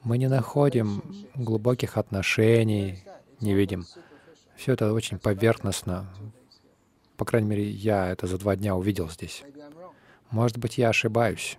[0.03, 1.03] Мы не находим
[1.35, 3.05] глубоких отношений,
[3.41, 3.87] не видим.
[4.57, 6.07] Все это очень поверхностно.
[7.17, 9.43] По крайней мере, я это за два дня увидел здесь.
[10.31, 11.59] Может быть, я ошибаюсь,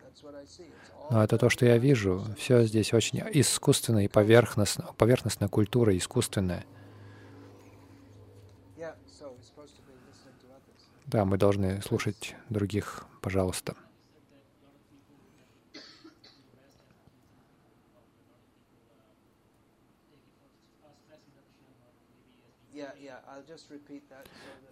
[1.10, 2.26] но это то, что я вижу.
[2.38, 4.89] Все здесь очень искусственно и поверхностно.
[4.97, 6.63] Поверхностная культура искусственная.
[8.82, 8.93] yeah.
[9.06, 10.82] So we're supposed to be listening to others.
[11.12, 13.76] Да, мы должны слушать других, пожалуйста.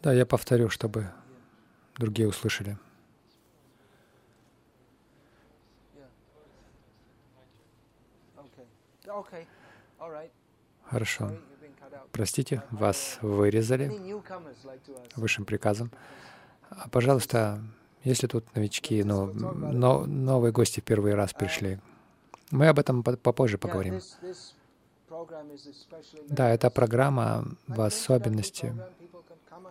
[0.01, 1.11] Да, я повторю, чтобы
[1.97, 2.77] другие услышали.
[10.85, 11.37] Хорошо.
[12.13, 13.91] Простите, вас вырезали
[15.17, 15.91] высшим приказом.
[16.69, 17.61] А, Пожалуйста,
[18.03, 21.79] если тут новички, ну, но, новые гости в первый раз пришли,
[22.51, 23.99] мы об этом по- попозже поговорим.
[26.29, 28.73] Да, эта программа в особенности,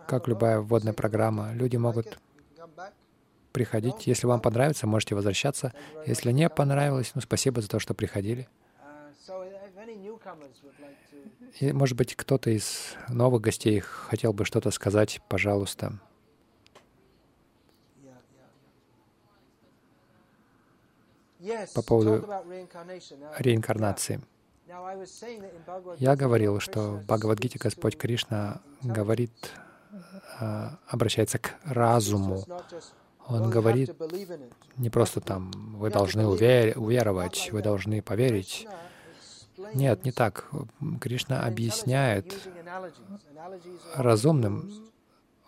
[0.07, 1.53] как любая вводная программа.
[1.53, 2.19] Люди могут
[3.51, 4.05] приходить.
[4.07, 5.73] Если вам понравится, можете возвращаться.
[6.05, 8.47] Если не понравилось, ну, спасибо за то, что приходили.
[8.81, 9.49] Uh,
[11.59, 15.99] И, может быть, кто-то из новых гостей хотел бы что-то сказать, пожалуйста.
[21.73, 22.27] По поводу
[23.37, 24.21] реинкарнации.
[25.97, 29.31] Я говорил, что в Бхагавадгите Господь Кришна говорит,
[30.39, 32.45] а, обращается к разуму.
[33.25, 33.91] Он говорит
[34.77, 38.67] не просто там, вы должны увер уверовать, вы должны поверить.
[39.73, 40.49] Нет, не так.
[41.01, 42.33] Кришна объясняет
[43.95, 44.91] разумным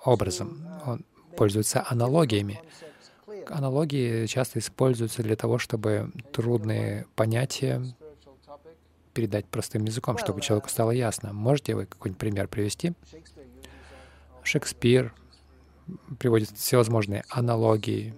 [0.03, 0.67] образом.
[0.85, 1.05] Он
[1.37, 2.61] пользуется аналогиями.
[3.47, 7.83] Аналогии часто используются для того, чтобы трудные понятия
[9.13, 11.33] передать простым языком, чтобы человеку стало ясно.
[11.33, 12.93] Можете вы какой-нибудь пример привести?
[14.43, 15.13] Шекспир
[16.19, 18.13] приводит всевозможные аналогии.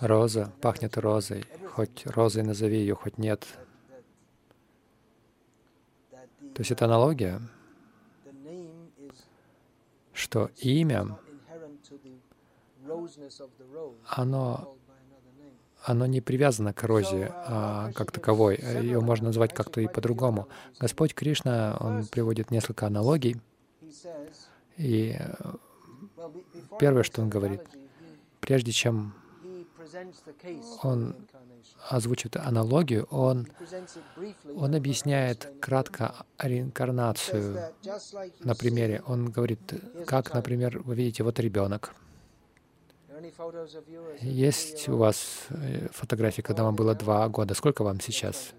[0.00, 3.46] Роза пахнет розой, хоть розой назови ее, хоть нет.
[6.10, 7.40] То есть это аналогия,
[10.12, 11.18] что имя,
[14.06, 14.78] оно
[15.84, 18.56] оно не привязано к розе а, как таковой.
[18.56, 20.48] Ее можно назвать как-то и по-другому.
[20.78, 23.36] Господь Кришна, Он приводит несколько аналогий.
[24.76, 25.34] И э,
[26.78, 27.62] первое, что Он говорит,
[28.40, 29.14] прежде чем
[30.82, 31.14] Он
[31.88, 33.46] озвучивает аналогию, Он,
[34.54, 37.72] он объясняет кратко реинкарнацию
[38.40, 39.02] на примере.
[39.06, 39.60] Он говорит,
[40.06, 41.94] как, например, вы видите, вот ребенок—
[44.20, 47.54] есть у вас э, фотографии, когда вам было два года?
[47.54, 48.52] Сколько вам сейчас?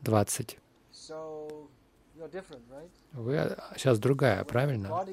[0.00, 0.58] Двадцать.
[3.12, 5.06] Вы сейчас другая, правильно?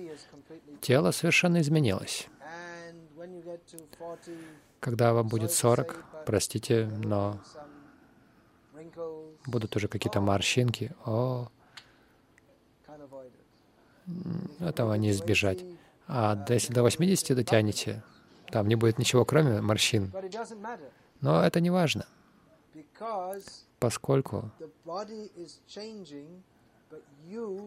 [0.82, 2.28] Тело совершенно изменилось.
[4.80, 7.40] Когда вам будет 40, простите, но
[9.46, 10.92] будут уже какие-то морщинки.
[11.06, 11.50] О,
[14.60, 15.64] этого не избежать.
[16.08, 18.02] А если до 80 дотянете,
[18.52, 20.14] там не будет ничего, кроме морщин.
[21.22, 22.06] Но это не важно,
[23.80, 24.52] поскольку,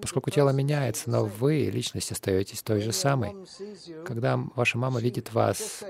[0.00, 3.36] поскольку тело меняется, но вы, личность, остаетесь той же самой.
[4.04, 5.84] Когда ваша мама видит вас,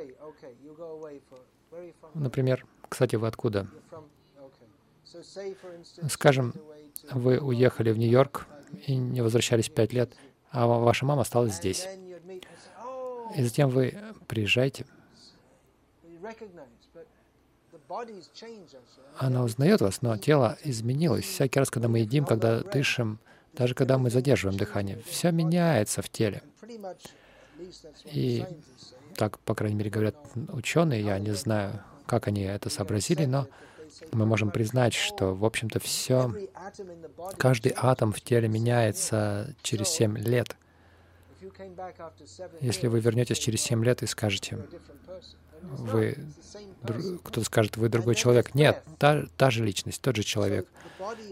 [2.15, 3.69] например, кстати, вы откуда?
[6.09, 6.55] Скажем,
[7.11, 8.47] вы уехали в Нью-Йорк
[8.87, 10.15] и не возвращались пять лет,
[10.51, 11.87] а ваша мама осталась здесь.
[13.37, 14.87] И затем вы приезжаете.
[19.19, 21.25] Она узнает вас, но тело изменилось.
[21.25, 23.19] Всякий раз, когда мы едим, когда дышим,
[23.53, 26.43] даже когда мы задерживаем дыхание, все меняется в теле.
[28.07, 28.45] И
[29.17, 30.17] так, по крайней мере, говорят
[30.49, 33.47] ученые, я не знаю, как они это сообразили, но
[34.11, 36.33] мы можем признать, что, в общем-то, все,
[37.37, 40.57] каждый атом в теле меняется через семь лет.
[42.61, 44.59] Если вы вернетесь через семь лет и скажете,
[45.63, 46.17] вы,
[47.23, 48.55] кто-то скажет, вы другой человек.
[48.55, 50.69] Нет, та, та же личность, тот же человек.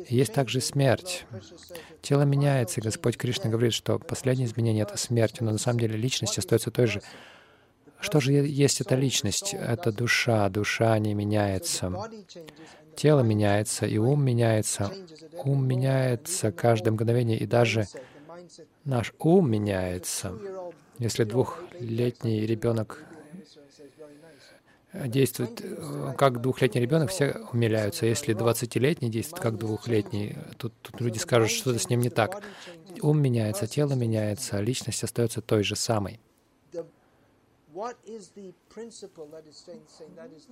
[0.08, 1.26] есть также смерть.
[2.02, 5.96] Тело меняется, и Господь Кришна говорит, что последнее изменение— это смерть, но на самом деле
[5.96, 7.02] личность остается той же.
[8.00, 9.52] Что же есть эта личность?
[9.52, 10.48] Это душа.
[10.48, 11.92] Душа не меняется.
[12.96, 14.90] Тело меняется, и ум меняется.
[15.44, 17.86] Ум меняется каждое мгновение, и даже
[18.84, 20.34] наш ум меняется.
[20.98, 23.04] Если двухлетний ребенок
[24.92, 28.06] действует э, как двухлетний ребенок, все умиляются.
[28.06, 32.42] Если 20-летний действует как двухлетний, тут, тут люди скажут, что-то с ним не так.
[33.00, 36.20] Ум меняется, тело меняется, личность остается той же самой.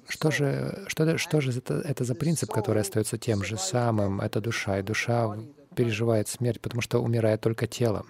[0.09, 4.21] Что же, что, что же это, это за принцип, который остается тем же самым?
[4.21, 5.37] Это душа, и душа
[5.75, 8.07] переживает смерть, потому что умирает только тело.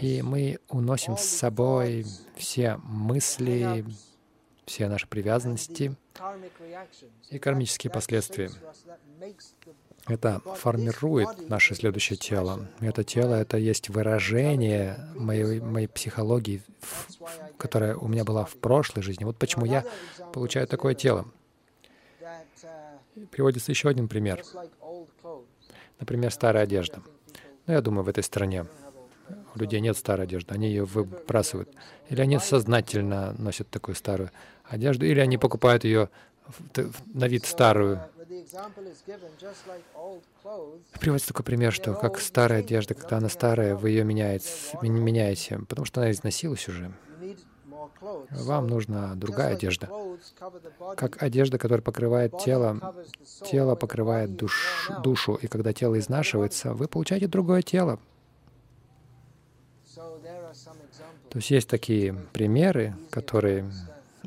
[0.00, 2.04] И мы уносим с собой
[2.36, 3.84] все мысли,
[4.66, 5.96] все наши привязанности
[7.30, 8.50] и кармические последствия.
[10.08, 12.68] Это формирует наше следующее тело.
[12.80, 16.60] Это тело— это есть выражение моей, моей психологии,
[17.56, 19.24] которая у меня была в прошлой жизни.
[19.24, 19.84] Вот почему я
[20.32, 21.26] получаю такое тело.
[23.30, 24.42] Приводится еще один пример.
[26.00, 27.00] Например, старая одежда.
[27.66, 28.66] Ну, я думаю, в этой стране
[29.54, 31.70] у людей нет старой одежды, они ее выбрасывают.
[32.08, 34.30] Или они сознательно носят такую старую
[34.64, 36.08] одежду, или они покупают ее
[37.14, 38.00] на вид старую.
[41.00, 44.48] Приводится такой пример, что как старая одежда, когда она старая, вы ее меняете,
[44.82, 46.92] меняете, потому что она износилась уже.
[48.30, 49.88] Вам нужна другая одежда.
[50.96, 52.94] Как одежда, которая покрывает тело,
[53.50, 57.98] тело покрывает душ, душу, и когда тело изнашивается, вы получаете другое тело.
[61.32, 63.72] То есть есть такие примеры, которые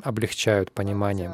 [0.01, 1.31] облегчают понимание.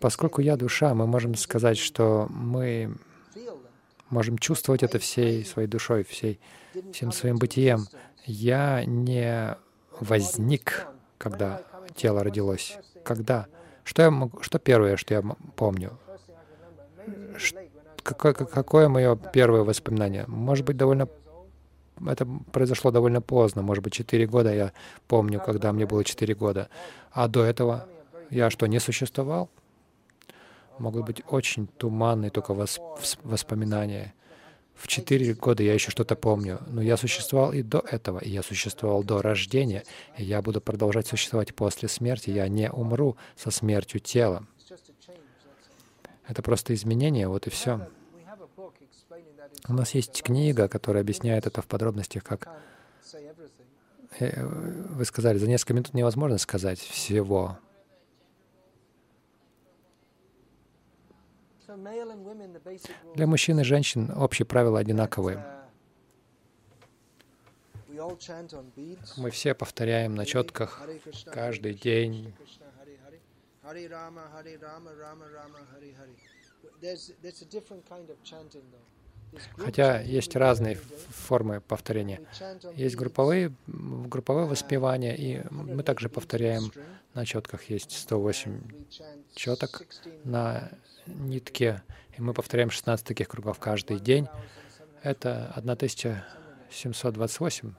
[0.00, 2.96] Поскольку я душа, мы можем сказать, что мы
[4.08, 6.40] можем чувствовать это всей своей душой, всей,
[6.94, 7.86] всем своим бытием.
[8.24, 9.58] Я не
[10.00, 10.86] возник,
[11.18, 11.62] когда
[11.94, 12.78] тело родилось.
[13.04, 13.46] Когда?
[13.88, 15.22] Что, я могу, что первое, что я
[15.56, 15.98] помню?
[18.02, 20.26] Какое, какое мое первое воспоминание?
[20.26, 21.08] Может быть, довольно
[22.06, 24.72] это произошло довольно поздно, может быть, 4 года я
[25.06, 26.68] помню, когда мне было 4 года.
[27.12, 27.88] А до этого
[28.28, 29.48] я что, не существовал?
[30.78, 32.54] Могут быть очень туманные только
[33.24, 34.12] воспоминания.
[34.78, 38.44] В четыре года я еще что-то помню, но я существовал и до этого, и я
[38.44, 39.82] существовал до рождения,
[40.16, 42.30] и я буду продолжать существовать после смерти.
[42.30, 44.46] Я не умру со смертью тела.
[46.28, 47.88] Это просто изменение, вот и все.
[49.66, 52.48] У нас есть книга, которая объясняет это в подробностях, как
[54.20, 57.58] э, вы сказали, за несколько минут невозможно сказать всего.
[63.14, 65.44] Для мужчин и женщин общие правила одинаковые.
[69.16, 70.82] Мы все повторяем на четках
[71.26, 72.32] каждый день.
[79.56, 80.78] Хотя есть разные
[81.10, 82.20] формы повторения.
[82.74, 86.72] Есть групповые, групповое воспевание, и мы также повторяем
[87.14, 87.64] на четках.
[87.64, 88.60] Есть 108
[89.34, 89.82] четок
[90.24, 90.70] на
[91.06, 91.82] нитке,
[92.16, 94.26] и мы повторяем 16 таких кругов каждый день.
[95.02, 97.74] Это 1728.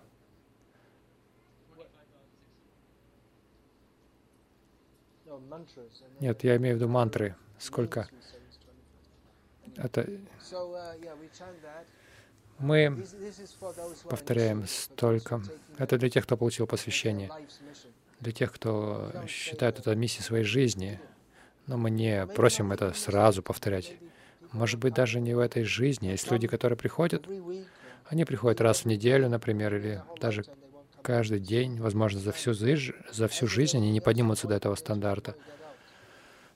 [6.20, 7.36] Нет, я имею в виду мантры.
[7.58, 8.08] Сколько?
[9.82, 10.08] Это
[12.60, 13.06] мы
[14.10, 15.42] повторяем столько.
[15.78, 17.32] Это для тех, кто получил посвящение,
[18.20, 21.00] для тех, кто считает это миссией своей жизни.
[21.68, 23.94] Но мы не просим это сразу повторять.
[24.52, 26.08] Может быть, даже не в этой жизни.
[26.08, 27.28] Есть люди, которые приходят,
[28.06, 30.44] они приходят раз в неделю, например, или даже
[31.04, 35.36] каждый день, возможно, за всю, за всю жизнь они не поднимутся до этого стандарта.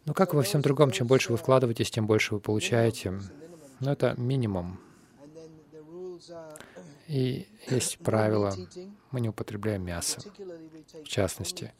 [0.06, 3.20] Но как и во всем другом, чем больше вы вкладываетесь, тем больше вы получаете.
[3.80, 4.80] Но это минимум.
[7.08, 8.54] И есть правило.
[9.12, 10.22] Мы не употребляем мясо.
[10.93, 11.74] В частности,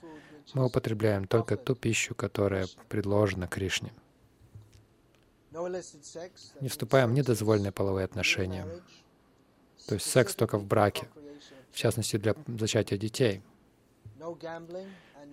[0.54, 3.94] мы употребляем только ту пищу, которая предложена Кришне.
[6.62, 8.68] Не вступаем в недозволенные половые отношения.
[9.88, 11.08] То есть секс только в браке,
[11.72, 13.42] в частности для зачатия детей.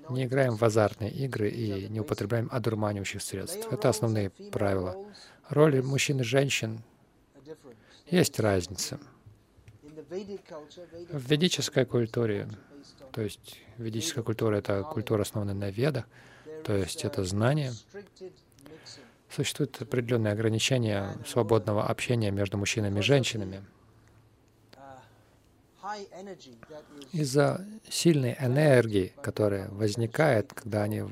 [0.09, 3.73] Не играем в азартные игры и не употребляем одурманивающих средств.
[3.73, 4.97] Это основные правила.
[5.49, 6.83] Роли мужчин и женщин
[8.07, 8.99] есть разница.
[11.11, 12.49] В ведической культуре,
[13.13, 16.07] то есть ведическая культура— это культура, основанная на ведах,
[16.65, 17.73] то есть это знание,
[19.31, 23.65] существуют определенные ограничения свободного общения между мужчинами и женщинами.
[27.13, 31.05] Из-за сильной энергии, которая возникает, когда они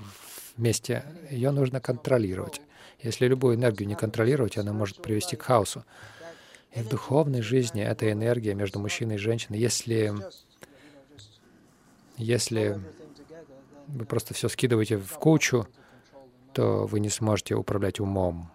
[0.57, 2.61] вместе, ее нужно контролировать.
[3.01, 5.85] Если любую энергию не контролировать, она может привести к хаосу.
[6.74, 10.12] И в духовной жизни эта энергия между мужчиной и женщиной, если,
[12.16, 12.81] если
[13.87, 15.66] вы просто все скидываете в кучу,
[16.53, 18.51] то вы не сможете управлять умом.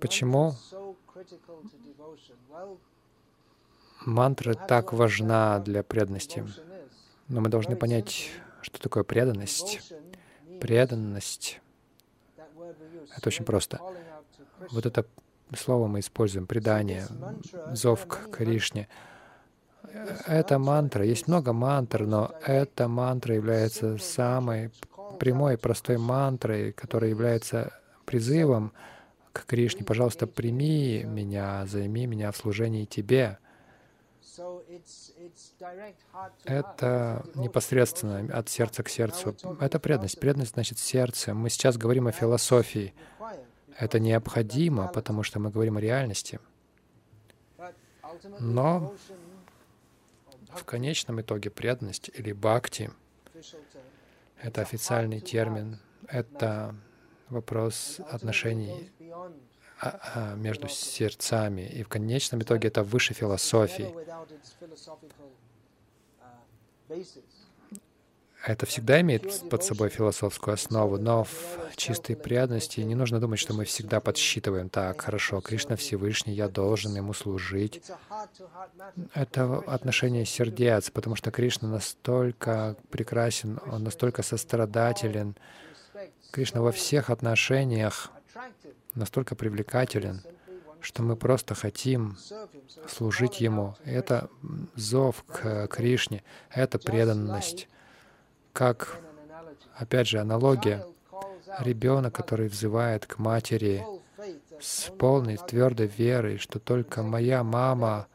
[0.00, 0.54] Почему
[4.04, 6.44] мантра так важна для преданности?
[7.28, 8.30] Но мы должны понять,
[8.62, 9.92] что такое преданность.
[10.60, 11.60] Преданность—
[13.16, 13.80] это очень просто.
[14.70, 15.06] Вот это
[15.56, 17.06] слово мы используем, предание,
[17.72, 18.88] зов к Кришне.
[20.26, 24.70] Эта мантра, есть много мантр, но эта мантра является самой
[25.18, 27.72] прямой, простой мантрой, которая является
[28.06, 28.72] призывом
[29.32, 29.84] к Кришне.
[29.84, 33.38] Пожалуйста, прими меня, займи меня в служении Тебе.
[36.44, 39.36] Это непосредственно от сердца к сердцу.
[39.60, 40.18] Это преданность.
[40.18, 41.34] Преданность значит сердце.
[41.34, 42.94] Мы сейчас говорим о философии.
[43.78, 46.40] Это необходимо, потому что мы говорим о реальности.
[48.38, 48.94] Но
[50.54, 52.90] В конечном итоге преданность или бхакти—
[54.42, 55.78] это официальный термин,
[56.08, 56.74] это
[57.32, 58.90] вопрос отношений
[59.80, 61.62] а, а, между сердцами.
[61.62, 63.92] И в конечном итоге это выше философии.
[68.44, 73.54] Это всегда имеет под собой философскую основу, но в чистой преданности не нужно думать, что
[73.54, 74.68] мы всегда подсчитываем.
[74.68, 77.80] Так, хорошо, Кришна Всевышний, я должен ему служить.
[79.14, 85.36] Это отношение сердец, потому что Кришна настолько прекрасен, он настолько сострадателен.
[86.32, 88.10] Кришна во всех отношениях
[88.94, 90.22] настолько привлекателен,
[90.80, 92.16] что мы просто хотим
[92.88, 93.76] служить Ему.
[93.84, 94.30] Это
[94.74, 97.68] зов к Кришне, это преданность.
[98.54, 98.98] Как,
[99.76, 100.86] опять же, аналогия.
[101.58, 103.84] Ребенок, который взывает к матери
[104.58, 108.06] с полной твердой верой, что только моя мама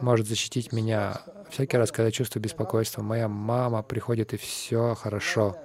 [0.00, 1.22] может защитить меня.
[1.48, 5.56] Всякий раз, когда я чувствую беспокойство, моя мама приходит, и все хорошо.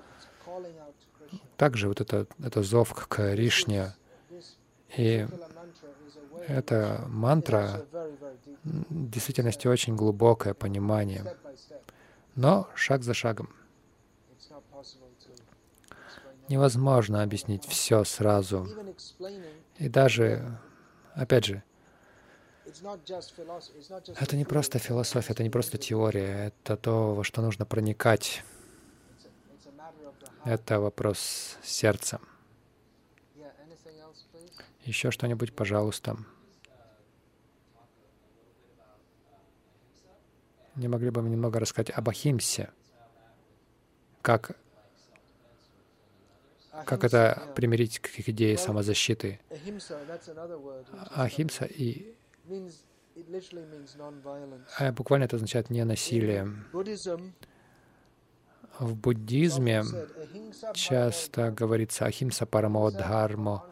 [1.57, 3.93] Также вот это, это зов к Кришне.
[4.95, 5.27] И
[6.47, 7.85] эта мантра
[8.63, 11.35] в действительности очень глубокое понимание.
[12.35, 13.49] Но шаг за шагом.
[16.47, 18.67] Невозможно объяснить все сразу.
[19.77, 20.59] И даже,
[21.15, 21.63] опять же,
[24.19, 28.43] это не просто философия, это не просто теория, это то, во что нужно проникать.
[30.45, 32.19] Это вопрос сердца.
[34.83, 36.17] Еще что-нибудь, пожалуйста.
[40.75, 42.69] Не могли бы мы немного рассказать об Ахимсе?
[44.21, 44.57] Как,
[46.85, 49.39] как это примирить к идее самозащиты?
[51.15, 52.15] Ахимса и
[54.77, 56.53] а буквально это означает не насилие.
[58.79, 59.83] В буддизме
[60.73, 63.65] часто говорится ахимса парамодхармо.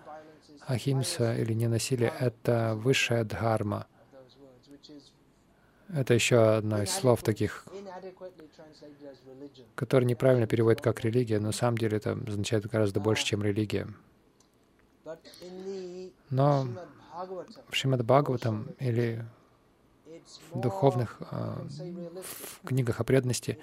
[0.67, 3.87] Ахимса или ненасилие— это высшая дхарма.
[5.93, 7.65] Это еще одно из слов таких,
[9.75, 13.87] которые неправильно переводят как религия, но на самом деле это означает гораздо больше, чем религия.
[16.31, 16.67] Но
[17.69, 19.23] в Шримад Бхагаватам или
[20.51, 21.35] в духовных э,
[22.23, 23.59] в книгах о преданности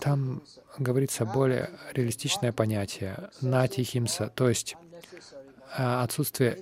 [0.00, 0.42] там
[0.78, 4.76] говорится более реалистичное понятие натихимса, то есть
[5.76, 6.58] а, отсутствие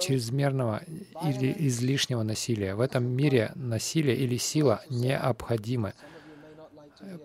[0.00, 0.82] чрезмерного
[1.24, 2.74] или излишнего насилия.
[2.74, 5.94] В этом мире насилие или сила необходимы.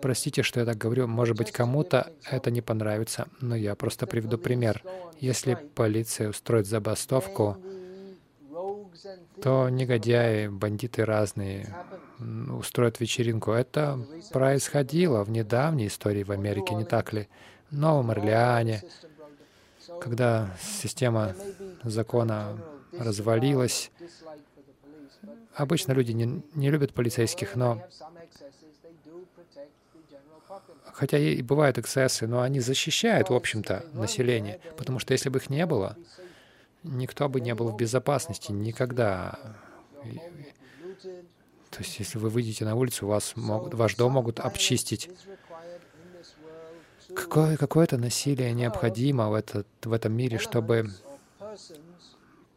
[0.00, 4.38] Простите, что я так говорю, может быть, кому-то это не понравится, но я просто приведу
[4.38, 4.82] пример.
[5.20, 7.56] Если полиция устроит забастовку,
[9.42, 11.74] то негодяи, бандиты разные
[12.58, 13.52] устроят вечеринку.
[13.52, 13.98] Это
[14.32, 17.28] происходило в недавней истории в Америке, не так ли?
[17.70, 18.82] В Новом Орлеане,
[20.00, 21.34] когда система
[21.82, 22.58] закона
[22.92, 23.90] развалилась.
[25.54, 27.82] Обычно люди не, не любят полицейских, но
[30.92, 35.50] хотя и бывают эксцессы, но они защищают, в общем-то, население, потому что если бы их
[35.50, 35.96] не было,
[36.84, 39.38] никто бы не был в безопасности никогда.
[41.70, 45.08] То есть, если вы выйдете на улицу, вас могут, ваш дом могут обчистить.
[47.14, 50.90] Какое, какое-то насилие необходимо в, этот, в этом мире, чтобы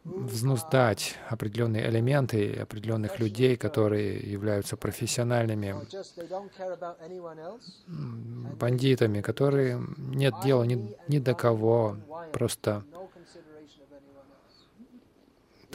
[0.04, 5.74] взнуздать определенные элементы определенных людей, которые являются профессиональными
[8.56, 11.96] бандитами, которые нет дела ни, ни до кого,
[12.32, 12.84] просто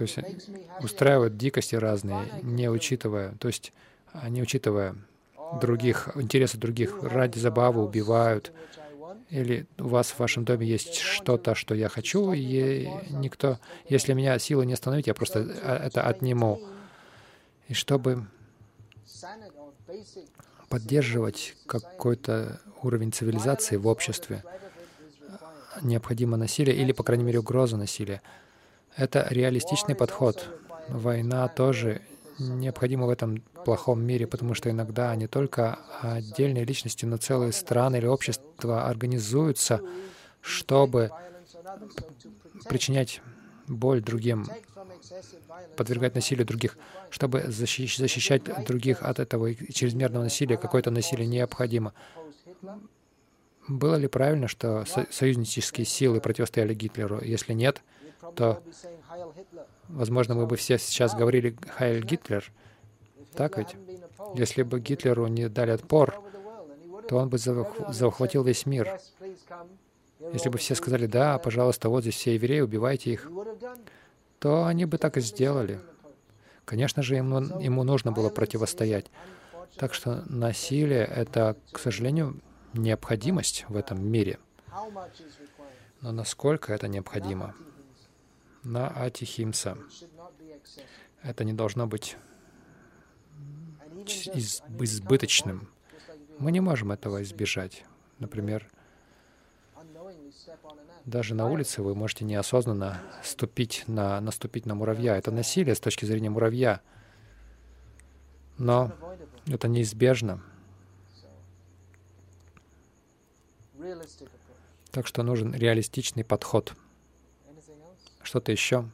[0.02, 0.49] то есть
[0.80, 3.72] устраивают дикости разные, не учитывая, то есть
[4.30, 4.95] не учитывая
[5.60, 8.52] других, интересы других, ради забавы убивают,
[9.30, 14.38] или у вас в вашем доме есть что-то, что я хочу, и никто, если меня
[14.39, 16.60] силы не остановить, я просто а, это отниму.
[17.68, 18.26] И чтобы
[20.68, 24.43] поддерживать какой-то уровень цивилизации в обществе,
[25.82, 28.22] необходимо насилие или, по крайней мере, угроза насилия.
[28.96, 30.48] Это реалистичный подход.
[30.89, 32.02] Война тоже
[32.39, 37.98] необходима в этом плохом мире, потому что иногда не только отдельные личности, но целые страны
[37.98, 39.82] или общества организуются,
[40.42, 41.12] чтобы
[42.68, 43.22] причинять
[43.68, 44.48] боль другим,
[45.78, 46.78] подвергать насилию других,
[47.10, 50.58] чтобы защищать других от этого чрезмерного насилия.
[50.58, 51.94] Какое-то насилие необходимо.
[53.68, 57.22] было ли правильно, что со- союзнические силы противостояли Гитлеру?
[57.22, 57.82] Если нет,
[58.36, 58.62] то,
[59.88, 62.52] возможно, мы бы все сейчас говорили «Хайль Гитлер».
[63.34, 63.76] Так ведь?
[64.36, 66.22] Если бы Гитлеру не дали отпор,
[67.08, 69.00] то он бы захв- захватил весь мир.
[70.34, 73.30] Если бы все сказали «Да, пожалуйста, вот здесь все евреи, убивайте их»,
[74.40, 75.80] то они бы так и сделали.
[76.66, 79.08] Конечно же, ему, ему нужно было противостоять.
[79.78, 82.40] Так что насилие— это, к сожалению,
[82.74, 84.40] необходимость в этом мире.
[86.02, 87.56] Но насколько это необходимо?
[88.64, 89.78] На Атихимса.
[91.24, 92.18] Это не должно быть
[94.80, 95.70] избыточным.
[96.39, 97.84] Мы не можем этого избежать.
[98.20, 98.68] Например,
[101.05, 105.18] даже на улице вы можете неосознанно ступить на, наступить на муравья.
[105.18, 106.82] Это насилие с точки зрения муравья.
[108.57, 108.91] Но
[109.47, 110.43] это неизбежно.
[114.91, 116.76] Так что нужен реалистичный подход.
[118.24, 118.86] Что-то еще?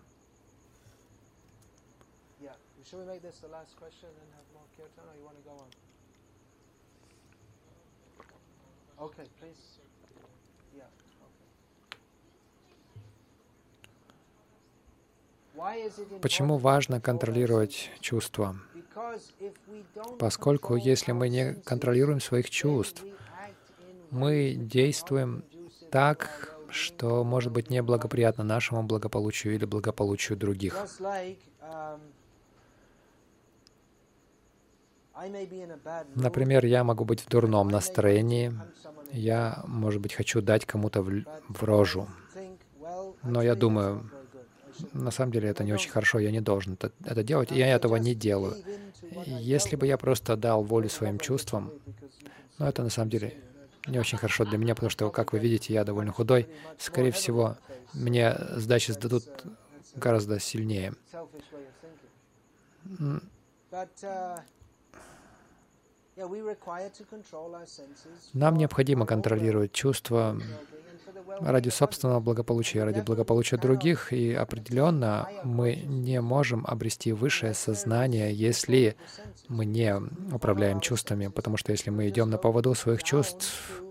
[9.00, 9.80] Okay, please.
[10.76, 10.90] Yeah.
[16.22, 18.58] Почему важно контролировать чувства?
[20.20, 23.04] Поскольку если мы не контролируем своих чувств,
[24.12, 25.44] мы действуем
[25.92, 30.78] так, что может быть неблагоприятно нашему благополучию или благополучию других.
[31.62, 32.00] Um,
[36.16, 38.54] Например, я могу быть в дурном настроении,
[39.12, 42.08] я, может быть, хочу дать кому-то в, в рожу.
[43.24, 44.10] Но я думаю,
[44.94, 47.68] На самом деле это не очень хорошо, я не должен это, это делать, и я
[47.76, 48.56] этого не делаю.
[49.26, 51.72] Если бы я просто дал волю своим чувствам,
[52.60, 53.34] но это на самом деле
[53.88, 56.48] не очень хорошо для меня, потому что, как вы видите, я довольно худой.
[56.78, 57.58] Скорее всего,
[57.94, 59.24] мне сдачи сдадут
[59.96, 60.94] гораздо сильнее.
[68.34, 70.40] Нам необходимо контролировать чувства
[71.40, 78.96] ради собственного благополучия, ради благополучия других, и определенно мы не можем обрести высшее сознание, если
[79.48, 79.96] мы не
[80.34, 83.82] управляем чувствами, потому что если мы идем на поводу своих чувств,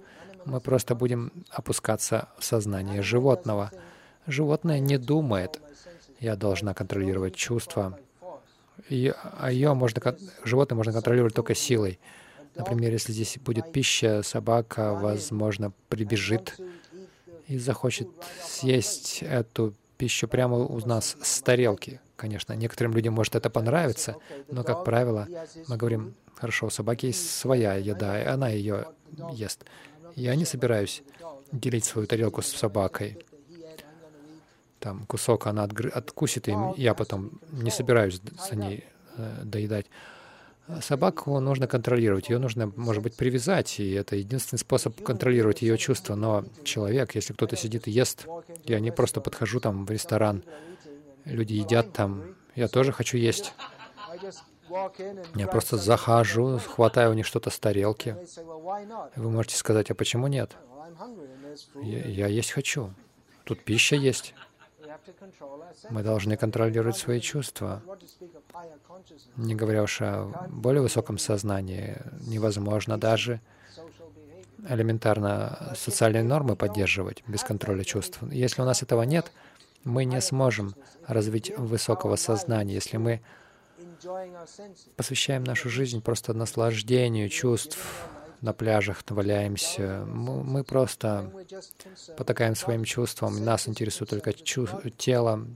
[0.44, 3.70] мы просто будем опускаться в сознание животного.
[4.26, 5.60] Животное не думает,
[6.20, 7.98] я должна контролировать чувства,
[8.88, 11.98] а ее можно, животное можно контролировать только силой.
[12.54, 16.58] Например, если здесь будет пища, собака, возможно, прибежит
[17.48, 18.08] и захочет
[18.42, 22.00] съесть эту пищу прямо у нас с тарелки.
[22.16, 24.16] Конечно, некоторым людям может это понравиться,
[24.50, 25.28] но, как правило,
[25.68, 28.86] мы говорим, хорошо, у собаки есть своя еда, и она ее
[29.32, 29.64] ест.
[30.14, 31.02] Я не собираюсь
[31.52, 33.18] делить свою тарелку с собакой.
[34.80, 38.84] Там кусок она откусит, и я потом не собираюсь за ней
[39.16, 39.86] э, доедать.
[40.80, 46.16] Собаку нужно контролировать, ее нужно, может быть, привязать, и это единственный способ контролировать ее чувства.
[46.16, 48.26] Но человек, если кто-то сидит и ест,
[48.64, 50.42] я не просто подхожу там в ресторан,
[51.24, 53.54] люди едят там, я тоже хочу есть.
[55.34, 58.16] Я просто захожу, хватаю у них что-то с тарелки.
[59.14, 60.56] Вы можете сказать, а почему нет?
[61.82, 62.92] Я, я есть хочу.
[63.44, 64.34] Тут пища есть.
[65.90, 67.82] Мы должны контролировать свои чувства.
[69.36, 71.96] Не говоря уж о более высоком сознании,
[72.26, 73.40] невозможно даже
[74.68, 78.18] элементарно социальные нормы поддерживать без контроля чувств.
[78.30, 79.30] Если у нас этого нет,
[79.84, 80.74] мы не сможем
[81.06, 82.74] развить высокого сознания.
[82.74, 83.20] Если мы
[84.96, 87.78] посвящаем нашу жизнь просто наслаждению чувств,
[88.40, 91.32] на пляжах валяемся, мы просто
[92.16, 95.46] потакаем своим чувствам, нас интересует только чу- тело,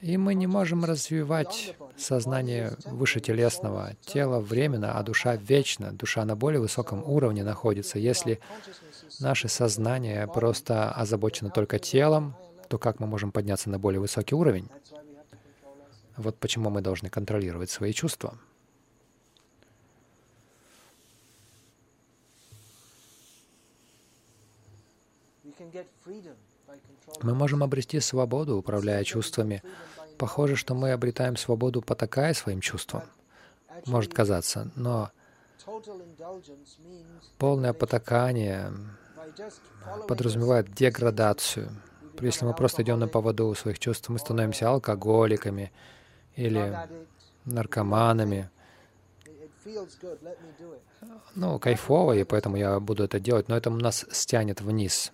[0.00, 3.92] и мы не можем развивать сознание выше телесного.
[4.04, 5.92] Тело временно, а душа вечна.
[5.92, 7.98] Душа на более высоком уровне находится.
[7.98, 8.40] Если
[9.20, 12.34] наше сознание просто озабочено только телом,
[12.68, 14.68] то как мы можем подняться на более высокий уровень?
[16.16, 18.38] Вот почему мы должны контролировать свои чувства.
[27.22, 29.62] Мы можем обрести свободу, управляя чувствами.
[30.18, 33.02] Похоже, что мы обретаем свободу, потакая своим чувствам.
[33.86, 35.10] Может казаться, но
[37.38, 38.72] полное потакание
[40.08, 41.70] подразумевает деградацию.
[42.20, 45.72] Если мы просто идем на поводу у своих чувств, мы становимся алкоголиками
[46.36, 46.78] или
[47.44, 48.50] наркоманами.
[51.34, 55.12] ну, кайфово, и поэтому я буду это делать, но это нас стянет вниз.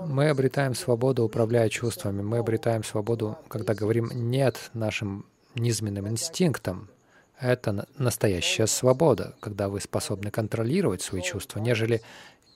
[0.00, 2.22] Мы обретаем свободу, управляя чувствами.
[2.22, 4.10] Мы обретаем свободу, когда говорим.
[4.12, 5.24] «нет» нашим
[5.54, 6.88] низменным инстинктам.
[7.38, 12.02] Это на- настоящая свобода, когда вы способны контролировать свои чувства, нежели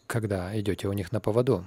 [0.06, 1.64] когда идете у них на поводу.